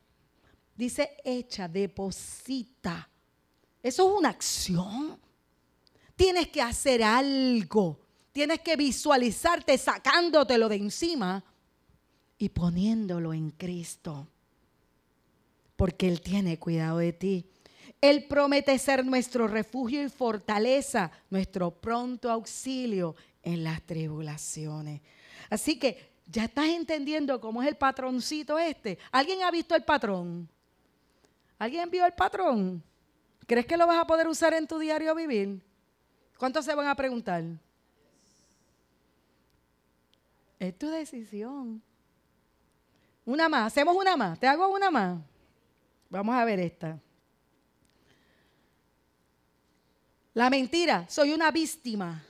[0.74, 3.09] Dice, echa, deposita.
[3.80, 5.20] Eso es una acción.
[6.16, 8.01] Tienes que hacer algo.
[8.32, 11.44] Tienes que visualizarte sacándotelo de encima
[12.39, 14.28] y poniéndolo en Cristo.
[15.76, 17.47] Porque Él tiene cuidado de ti.
[18.01, 25.01] Él promete ser nuestro refugio y fortaleza, nuestro pronto auxilio en las tribulaciones.
[25.49, 28.99] Así que ya estás entendiendo cómo es el patroncito este.
[29.12, 30.49] ¿Alguien ha visto el patrón?
[31.59, 32.82] ¿Alguien vio el patrón?
[33.47, 35.62] ¿Crees que lo vas a poder usar en tu diario vivir?
[36.37, 37.45] ¿Cuántos se van a preguntar?
[40.59, 41.82] Es tu decisión.
[43.27, 44.39] Una más, hacemos una más.
[44.39, 45.18] Te hago una más.
[46.09, 46.99] Vamos a ver esta.
[50.33, 52.22] La mentira, soy una víctima.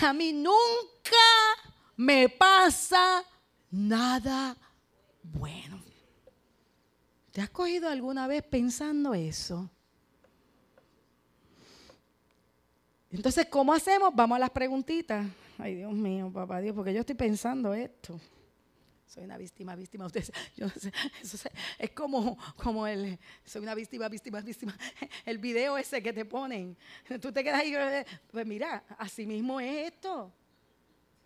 [0.00, 1.16] A mí nunca
[1.96, 3.24] me pasa
[3.70, 4.56] nada
[5.22, 5.82] bueno.
[7.32, 9.68] ¿Te has cogido alguna vez pensando eso?
[13.10, 14.14] Entonces, ¿cómo hacemos?
[14.14, 15.26] Vamos a las preguntitas.
[15.58, 18.20] Ay, Dios mío, papá Dios, porque yo estoy pensando esto
[19.06, 20.06] soy una víctima, víctima.
[20.06, 21.48] Ustedes, yo, eso
[21.78, 24.76] es como, como el, soy una víctima, víctima, víctima.
[25.24, 26.76] El video ese que te ponen.
[27.20, 27.74] Tú te quedas ahí,
[28.30, 30.32] pues mira, así mismo es esto.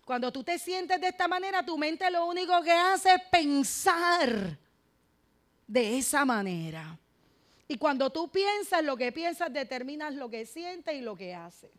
[0.05, 4.59] Cuando tú te sientes de esta manera, tu mente lo único que hace es pensar
[5.67, 6.99] de esa manera.
[7.69, 11.71] Y cuando tú piensas, lo que piensas determinas lo que sientes y lo que haces.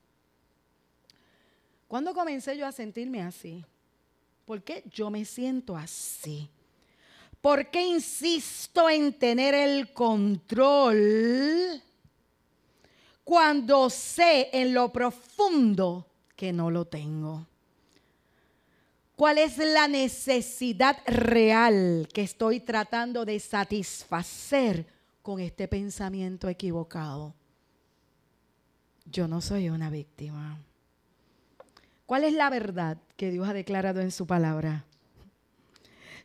[1.89, 3.65] ¿Cuándo comencé yo a sentirme así?
[4.51, 6.49] ¿Por qué yo me siento así?
[7.39, 11.81] ¿Por qué insisto en tener el control
[13.23, 17.47] cuando sé en lo profundo que no lo tengo?
[19.15, 24.85] ¿Cuál es la necesidad real que estoy tratando de satisfacer
[25.21, 27.33] con este pensamiento equivocado?
[29.05, 30.59] Yo no soy una víctima.
[32.11, 34.83] ¿Cuál es la verdad que Dios ha declarado en su palabra?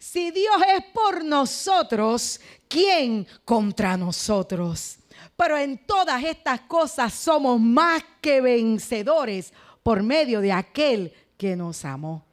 [0.01, 4.99] Si Dios es por nosotros, ¿quién contra nosotros?
[5.37, 9.53] Pero en todas estas cosas somos más que vencedores
[9.84, 12.26] por medio de aquel que nos amó.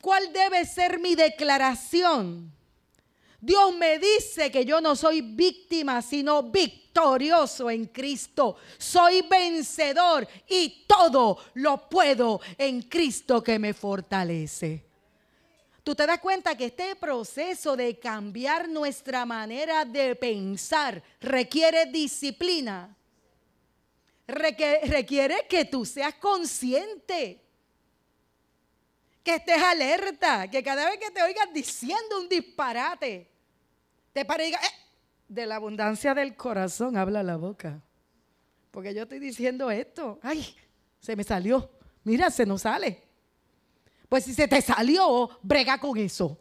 [0.00, 2.52] ¿Cuál debe ser mi declaración?
[3.40, 8.56] Dios me dice que yo no soy víctima, sino victorioso en Cristo.
[8.76, 14.84] Soy vencedor y todo lo puedo en Cristo que me fortalece.
[15.82, 22.94] Tú te das cuenta que este proceso de cambiar nuestra manera de pensar requiere disciplina.
[24.26, 27.40] Requiere que tú seas consciente
[29.22, 33.29] que estés alerta, que cada vez que te oigas diciendo un disparate,
[34.12, 34.90] te pare y diga, eh,
[35.28, 37.80] de la abundancia del corazón habla la boca.
[38.70, 40.56] Porque yo estoy diciendo esto, ay,
[41.00, 41.70] se me salió,
[42.04, 43.02] mira, se nos sale.
[44.08, 46.38] Pues si se te salió, brega con eso.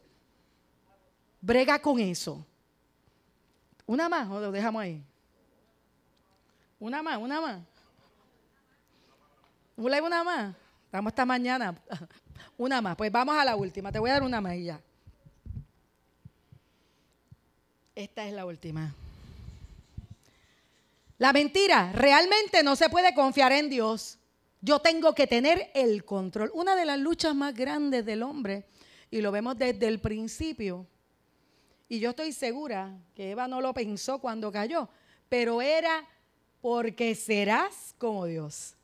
[1.41, 2.45] Brega con eso.
[3.85, 5.03] Una más o lo dejamos ahí.
[6.79, 7.59] Una más, una más.
[9.75, 10.55] Una, más.
[10.85, 11.75] Estamos esta mañana.
[12.57, 12.95] Una más.
[12.95, 13.91] Pues vamos a la última.
[13.91, 14.81] Te voy a dar una más y ya.
[17.99, 18.95] Esta es la última.
[21.17, 21.91] La mentira.
[21.91, 24.17] Realmente no se puede confiar en Dios.
[24.61, 26.49] Yo tengo que tener el control.
[26.53, 28.63] Una de las luchas más grandes del hombre,
[29.11, 30.87] y lo vemos desde el principio,
[31.89, 34.87] y yo estoy segura que Eva no lo pensó cuando cayó,
[35.27, 36.07] pero era
[36.61, 38.75] porque serás como Dios.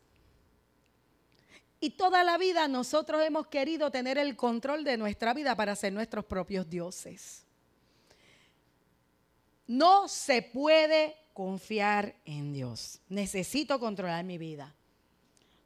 [1.79, 5.93] Y toda la vida nosotros hemos querido tener el control de nuestra vida para ser
[5.93, 7.44] nuestros propios dioses.
[9.67, 13.01] No se puede confiar en Dios.
[13.09, 14.73] Necesito controlar mi vida.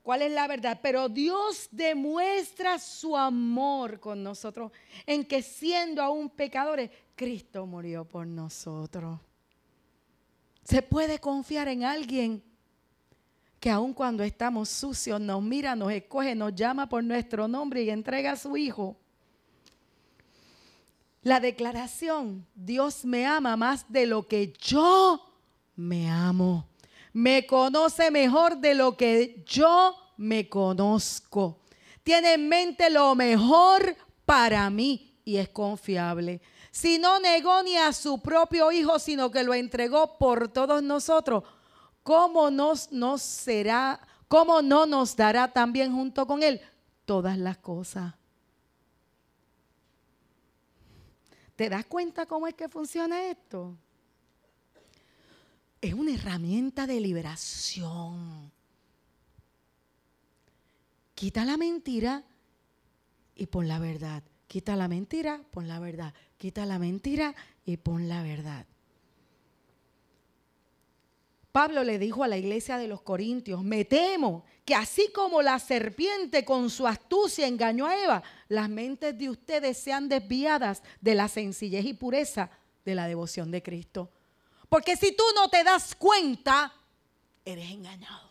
[0.02, 0.80] ¿Cuál es la verdad?
[0.82, 4.72] Pero Dios demuestra su amor con nosotros
[5.06, 9.20] en que siendo aún pecadores, Cristo murió por nosotros.
[10.64, 12.43] Se puede confiar en alguien
[13.60, 17.89] que aun cuando estamos sucios nos mira, nos escoge, nos llama por nuestro nombre y
[17.89, 18.95] entrega a su Hijo.
[21.22, 25.22] La declaración, Dios me ama más de lo que yo
[25.76, 26.65] me amo.
[27.11, 31.59] Me conoce mejor de lo que yo me conozco.
[32.03, 36.41] Tiene en mente lo mejor para mí y es confiable.
[36.72, 41.43] Si no negó ni a su propio Hijo, sino que lo entregó por todos nosotros,
[42.03, 42.49] ¿cómo
[44.28, 46.61] cómo no nos dará también junto con Él
[47.05, 48.18] todas las cosas?
[51.60, 53.78] ¿Te das cuenta cómo es que funciona esto?
[55.82, 58.49] Es una herramienta de liberación.
[61.16, 62.24] Quita la mentira
[63.36, 64.24] y pon la verdad.
[64.47, 66.14] Quita la mentira, pon la verdad.
[66.38, 67.36] Quita la mentira
[67.66, 68.66] y pon la verdad.
[71.52, 75.58] Pablo le dijo a la iglesia de los Corintios, me temo que así como la
[75.58, 81.28] serpiente con su astucia engañó a Eva, las mentes de ustedes sean desviadas de la
[81.28, 82.52] sencillez y pureza
[82.86, 84.12] de la devoción de Cristo.
[84.70, 86.72] Porque si tú no te das cuenta,
[87.43, 88.30] eres engañado.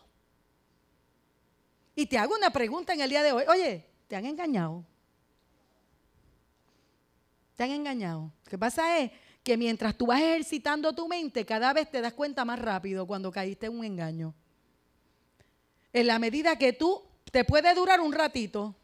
[1.96, 3.42] Y te hago una pregunta en el día de hoy.
[3.48, 4.84] Oye, ¿te han engañado?
[7.56, 8.30] ¿Te han engañado?
[8.48, 9.10] Que pasa es
[9.48, 13.32] que mientras tú vas ejercitando tu mente, cada vez te das cuenta más rápido cuando
[13.32, 14.34] caíste en un engaño.
[15.90, 18.74] En la medida que tú te puede durar un ratito,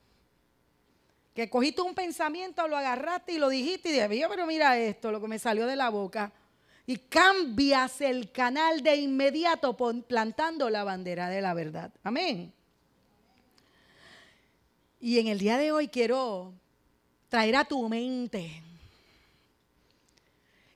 [1.35, 5.21] que cogiste un pensamiento, lo agarraste y lo dijiste y dije, pero mira esto, lo
[5.21, 6.33] que me salió de la boca.
[6.87, 11.93] Y cambias el canal de inmediato plantando la bandera de la verdad.
[12.03, 12.51] Amén.
[14.99, 16.55] Y en el día de hoy quiero
[17.29, 18.63] traer a tu mente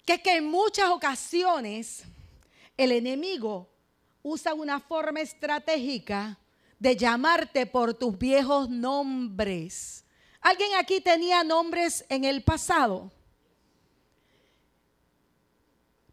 [0.08, 2.02] que es que en muchas ocasiones
[2.78, 3.68] el enemigo
[4.22, 6.38] usa una forma estratégica
[6.78, 10.06] de llamarte por tus viejos nombres.
[10.40, 13.12] ¿Alguien aquí tenía nombres en el pasado?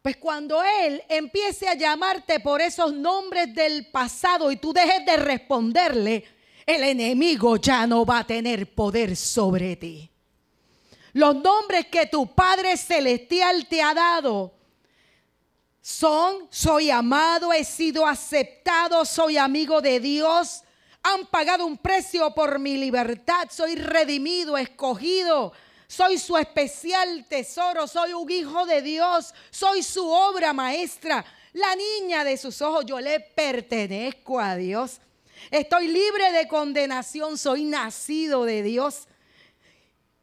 [0.02, 5.16] Pues cuando Él empiece a llamarte por esos nombres del pasado y tú dejes de
[5.16, 6.22] responderle,
[6.66, 10.10] el enemigo ya no va a tener poder sobre ti.
[11.16, 14.52] Los nombres que tu Padre Celestial te ha dado
[15.80, 20.60] son, soy amado, he sido aceptado, soy amigo de Dios,
[21.02, 25.54] han pagado un precio por mi libertad, soy redimido, escogido,
[25.86, 32.24] soy su especial tesoro, soy un hijo de Dios, soy su obra maestra, la niña
[32.24, 35.00] de sus ojos, yo le pertenezco a Dios.
[35.50, 39.08] Estoy libre de condenación, soy nacido de Dios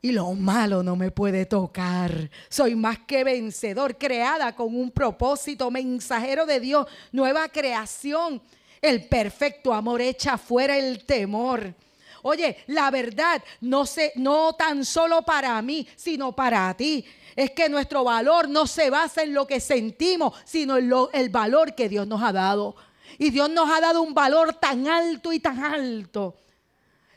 [0.03, 2.29] y lo malo no me puede tocar.
[2.49, 8.41] Soy más que vencedor, creada con un propósito, mensajero de Dios, nueva creación.
[8.81, 11.73] El perfecto amor echa fuera el temor.
[12.21, 17.05] Oye, la verdad no se, no tan solo para mí, sino para ti.
[17.33, 21.75] Es que nuestro valor no se basa en lo que sentimos, sino en el valor
[21.75, 22.75] que Dios nos ha dado.
[23.17, 26.42] Y Dios nos ha dado un valor tan alto y tan alto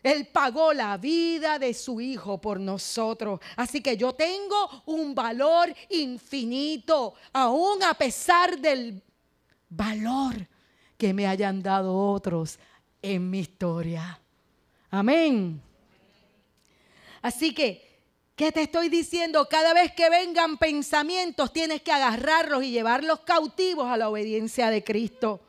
[0.07, 3.41] él pagó la vida de su Hijo por nosotros.
[3.57, 9.03] Así que yo tengo un valor infinito, aún a pesar del
[9.69, 10.47] valor
[10.97, 12.59] que me hayan dado otros
[13.03, 14.21] en mi historia.
[14.91, 15.61] Amén.
[17.21, 18.01] Así que,
[18.37, 19.49] ¿qué te estoy diciendo?
[19.49, 24.85] Cada vez que vengan pensamientos, tienes que agarrarlos y llevarlos cautivos a la obediencia de
[24.85, 25.41] Cristo.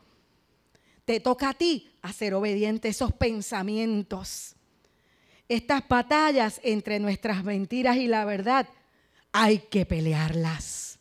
[1.08, 4.54] Te toca a ti hacer obediente esos pensamientos.
[5.48, 8.68] Estas batallas entre nuestras mentiras y la verdad
[9.32, 10.98] hay que pelearlas.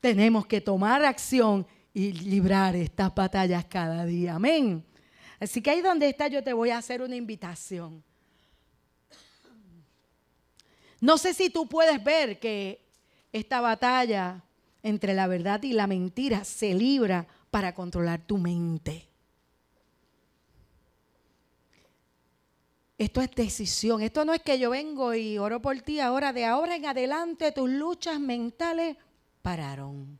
[0.00, 1.64] Tenemos que tomar acción
[1.94, 4.34] y librar estas batallas cada día.
[4.34, 4.84] Amén.
[5.38, 8.02] Así que ahí donde está yo te voy a hacer una invitación.
[11.00, 12.84] No sé si tú puedes ver que
[13.32, 14.42] esta batalla
[14.82, 19.09] entre la verdad y la mentira se libra para controlar tu mente.
[23.00, 24.02] Esto es decisión.
[24.02, 26.34] Esto no es que yo vengo y oro por ti ahora.
[26.34, 28.94] De ahora en adelante tus luchas mentales
[29.40, 30.18] pararon.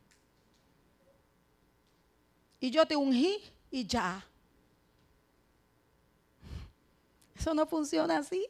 [2.59, 3.37] Y yo te ungí
[3.69, 4.25] y ya.
[7.35, 8.47] Eso no funciona así.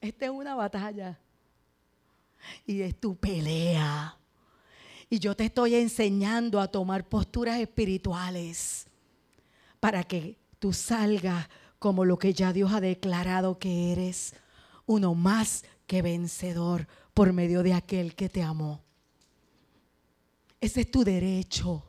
[0.00, 1.18] Esta es una batalla.
[2.64, 4.16] Y es tu pelea.
[5.10, 8.86] Y yo te estoy enseñando a tomar posturas espirituales
[9.80, 11.48] para que tú salgas
[11.84, 14.32] como lo que ya Dios ha declarado que eres,
[14.86, 18.80] uno más que vencedor por medio de aquel que te amó.
[20.62, 21.84] Ese es tu derecho.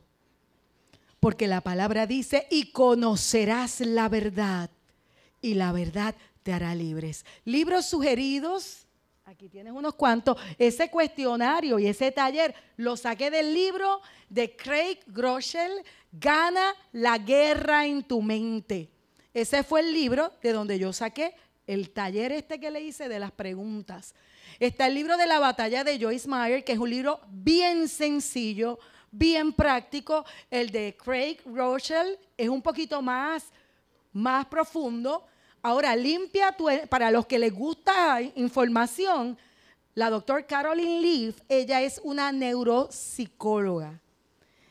[1.18, 4.68] Porque la palabra dice, y conocerás la verdad,
[5.40, 7.24] y la verdad te hará libres.
[7.46, 8.86] Libros sugeridos,
[9.24, 10.36] aquí tienes unos cuantos.
[10.58, 15.72] Ese cuestionario y ese taller lo saqué del libro de Craig Groeschel,
[16.12, 18.90] Gana la guerra en tu mente.
[19.36, 21.34] Ese fue el libro de donde yo saqué
[21.66, 24.14] el taller este que le hice de las preguntas.
[24.58, 28.78] Está el libro de la batalla de Joyce Meyer, que es un libro bien sencillo,
[29.10, 30.24] bien práctico.
[30.50, 33.44] El de Craig Rochelle es un poquito más,
[34.10, 35.26] más profundo.
[35.60, 39.36] Ahora, limpia tu, para los que les gusta información,
[39.94, 44.00] la doctora Caroline Leaf, ella es una neuropsicóloga.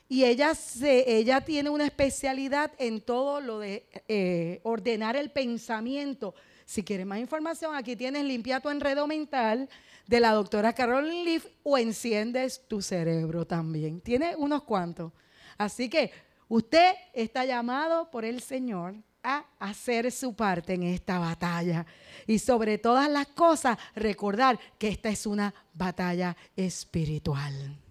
[0.08, 6.36] Y ella, se, ella tiene una especialidad en todo lo de eh, ordenar el pensamiento.
[6.66, 9.68] Si quieres más información, aquí tienes Limpia tu enredo mental
[10.08, 14.00] de la doctora Carolyn Leaf o enciendes tu cerebro también.
[14.02, 15.12] Tiene unos cuantos.
[15.58, 16.12] Así que
[16.48, 21.86] usted está llamado por el Señor a hacer su parte en esta batalla.
[22.28, 27.85] Y sobre todas las cosas, recordar que esta es una batalla espiritual.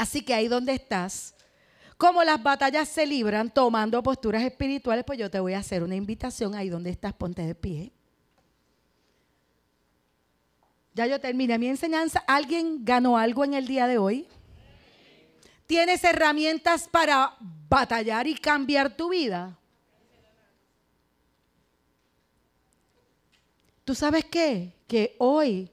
[0.00, 1.34] Así que ahí donde estás,
[1.98, 5.94] como las batallas se libran tomando posturas espirituales, pues yo te voy a hacer una
[5.94, 7.92] invitación ahí donde estás, ponte de pie.
[10.94, 12.24] Ya yo terminé mi enseñanza.
[12.26, 14.26] ¿Alguien ganó algo en el día de hoy?
[15.66, 17.36] ¿Tienes herramientas para
[17.68, 19.58] batallar y cambiar tu vida?
[23.84, 24.72] ¿Tú sabes qué?
[24.86, 25.70] Que hoy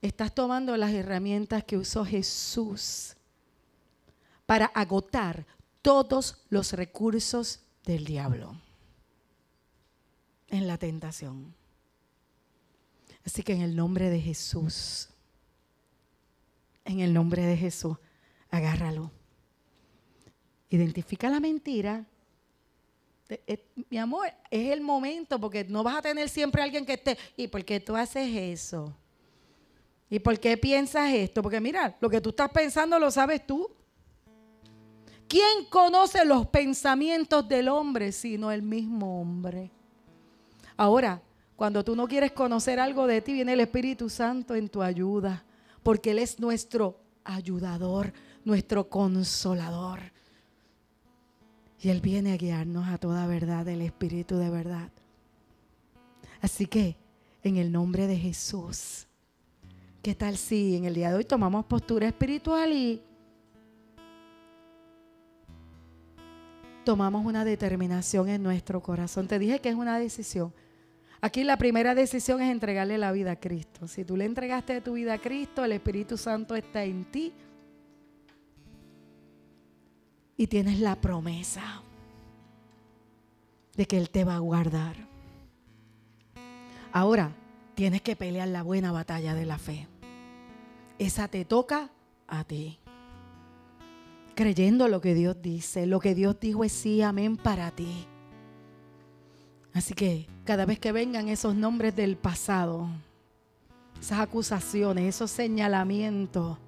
[0.00, 3.14] estás tomando las herramientas que usó Jesús
[4.46, 5.46] para agotar
[5.82, 8.56] todos los recursos del diablo
[10.48, 11.54] en la tentación.
[13.24, 15.08] Así que en el nombre de Jesús,
[16.84, 17.96] en el nombre de Jesús,
[18.50, 19.10] agárralo.
[20.68, 22.04] Identifica la mentira.
[23.28, 27.16] Eh, mi amor, es el momento porque no vas a tener siempre alguien que esté.
[27.36, 28.94] ¿Y por qué tú haces eso?
[30.10, 31.42] ¿Y por qué piensas esto?
[31.42, 33.70] Porque mira, lo que tú estás pensando lo sabes tú.
[35.32, 39.70] ¿Quién conoce los pensamientos del hombre sino el mismo hombre?
[40.76, 41.22] Ahora,
[41.56, 45.42] cuando tú no quieres conocer algo de ti, viene el Espíritu Santo en tu ayuda,
[45.82, 48.12] porque Él es nuestro ayudador,
[48.44, 50.00] nuestro consolador.
[51.80, 54.90] Y Él viene a guiarnos a toda verdad, el Espíritu de verdad.
[56.42, 56.98] Así que,
[57.42, 59.06] en el nombre de Jesús,
[60.02, 63.00] ¿qué tal si en el día de hoy tomamos postura espiritual y
[66.84, 69.28] tomamos una determinación en nuestro corazón.
[69.28, 70.52] Te dije que es una decisión.
[71.20, 73.86] Aquí la primera decisión es entregarle la vida a Cristo.
[73.86, 77.32] Si tú le entregaste tu vida a Cristo, el Espíritu Santo está en ti.
[80.36, 81.82] Y tienes la promesa
[83.76, 84.96] de que Él te va a guardar.
[86.92, 87.32] Ahora,
[87.74, 89.86] tienes que pelear la buena batalla de la fe.
[90.98, 91.90] Esa te toca
[92.26, 92.78] a ti
[94.34, 95.86] creyendo lo que Dios dice.
[95.86, 98.06] Lo que Dios dijo es sí, amén para ti.
[99.72, 102.88] Así que cada vez que vengan esos nombres del pasado,
[104.00, 106.58] esas acusaciones, esos señalamientos,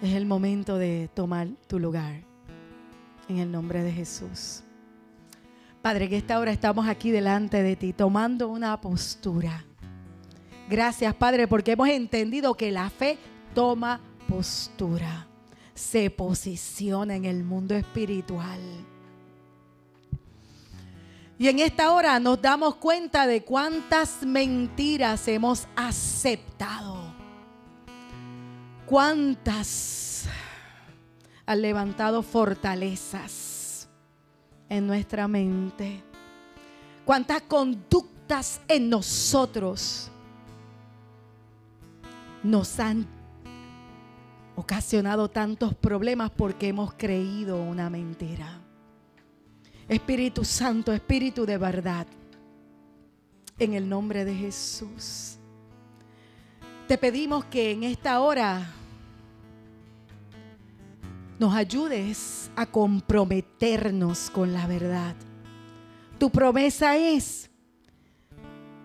[0.00, 2.22] es el momento de tomar tu lugar
[3.28, 4.62] en el nombre de Jesús.
[5.80, 9.64] Padre, que esta hora estamos aquí delante de ti, tomando una postura.
[10.70, 13.18] Gracias, Padre, porque hemos entendido que la fe
[13.54, 14.00] toma
[14.32, 15.26] postura,
[15.74, 18.60] se posiciona en el mundo espiritual.
[21.38, 27.12] Y en esta hora nos damos cuenta de cuántas mentiras hemos aceptado.
[28.86, 30.24] Cuántas
[31.44, 33.86] has levantado fortalezas
[34.70, 36.02] en nuestra mente.
[37.04, 40.10] Cuántas conductas en nosotros
[42.42, 43.21] nos han
[44.54, 48.60] ocasionado tantos problemas porque hemos creído una mentira.
[49.88, 52.06] Espíritu Santo, Espíritu de verdad,
[53.58, 55.38] en el nombre de Jesús,
[56.86, 58.70] te pedimos que en esta hora
[61.38, 65.16] nos ayudes a comprometernos con la verdad.
[66.18, 67.50] Tu promesa es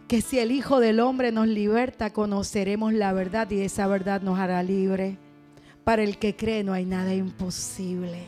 [0.08, 4.40] que si el Hijo del Hombre nos liberta, conoceremos la verdad y esa verdad nos
[4.40, 5.18] hará libre.
[5.88, 8.28] Para el que cree no hay nada imposible.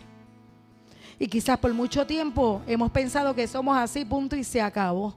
[1.19, 5.13] Y quizás por mucho tiempo hemos pensado que somos así, punto y se acabó.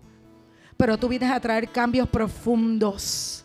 [0.76, 3.44] Pero tú vienes a traer cambios profundos.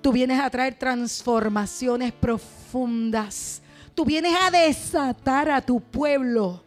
[0.00, 3.60] Tú vienes a traer transformaciones profundas.
[3.92, 6.62] Tú vienes a desatar a tu pueblo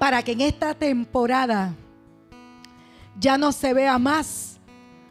[0.00, 1.76] para que en esta temporada
[3.20, 4.58] ya no se vea más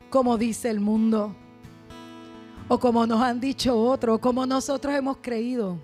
[0.09, 1.33] como dice el mundo
[2.67, 5.77] o como nos han dicho otros, como nosotros hemos creído,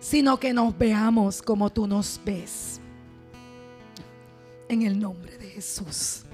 [0.00, 2.80] sino que nos veamos como tú nos ves.
[4.68, 6.24] En el nombre de Jesús.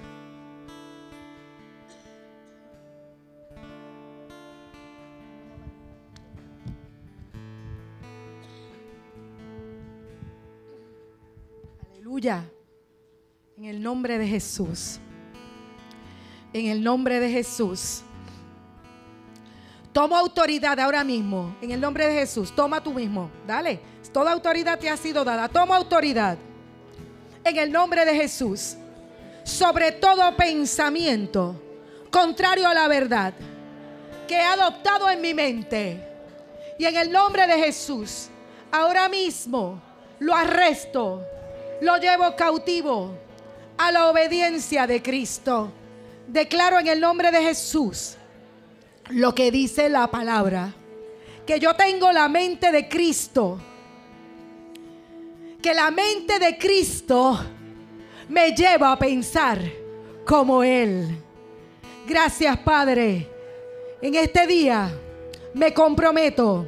[11.91, 12.51] Aleluya.
[13.57, 14.99] En el nombre de Jesús.
[16.53, 18.03] En el nombre de Jesús.
[19.99, 21.57] Tomo autoridad ahora mismo.
[21.61, 22.55] En el nombre de Jesús.
[22.55, 23.33] Toma tú mismo.
[23.45, 23.81] Dale.
[24.13, 25.49] Toda autoridad te ha sido dada.
[25.49, 26.39] Toma autoridad.
[27.43, 28.77] En el nombre de Jesús.
[29.43, 31.61] Sobre todo pensamiento
[32.13, 33.35] contrario a la verdad
[34.29, 36.01] que he adoptado en mi mente.
[36.79, 38.29] Y en el nombre de Jesús.
[38.71, 39.83] Ahora mismo
[40.21, 41.25] lo arresto.
[41.81, 43.19] Lo llevo cautivo
[43.77, 45.73] a la obediencia de Cristo.
[46.29, 48.17] Declaro en el nombre de Jesús
[49.11, 50.75] lo que dice la palabra.
[51.47, 53.59] Que yo tengo la mente de Cristo.
[55.63, 57.39] Que la mente de Cristo
[58.29, 59.61] me lleva a pensar
[60.27, 61.23] como Él.
[62.07, 63.29] Gracias Padre.
[64.01, 64.91] En este día
[65.55, 66.67] me comprometo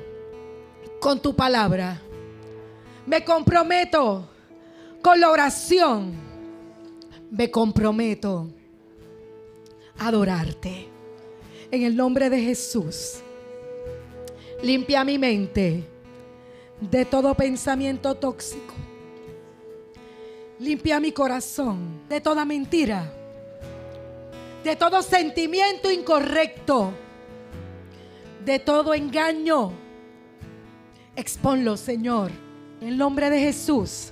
[0.98, 2.00] con tu palabra.
[3.06, 4.28] Me comprometo
[5.02, 6.14] con la oración.
[7.30, 8.48] Me comprometo
[9.98, 10.89] a adorarte
[11.70, 13.20] en el nombre de Jesús.
[14.62, 15.84] Limpia mi mente
[16.80, 18.74] de todo pensamiento tóxico.
[20.58, 23.10] Limpia mi corazón de toda mentira,
[24.62, 26.92] de todo sentimiento incorrecto,
[28.44, 29.72] de todo engaño.
[31.16, 32.30] Exponlo, Señor,
[32.80, 34.10] en el nombre de Jesús.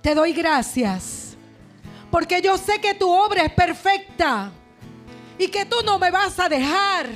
[0.00, 1.36] Te doy gracias,
[2.10, 4.52] porque yo sé que tu obra es perfecta
[5.42, 7.08] y que tú no me vas a dejar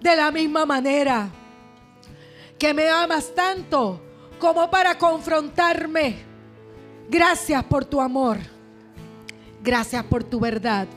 [0.00, 1.30] de la misma manera.
[2.58, 4.00] Que me amas tanto
[4.38, 6.16] como para confrontarme.
[7.08, 8.38] Gracias por tu amor.
[9.62, 10.88] Gracias por tu verdad.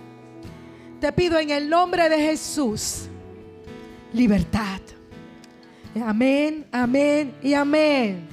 [1.00, 3.08] Te pido en el nombre de Jesús
[4.14, 4.80] libertad.
[6.04, 8.33] Amén, amén y amén.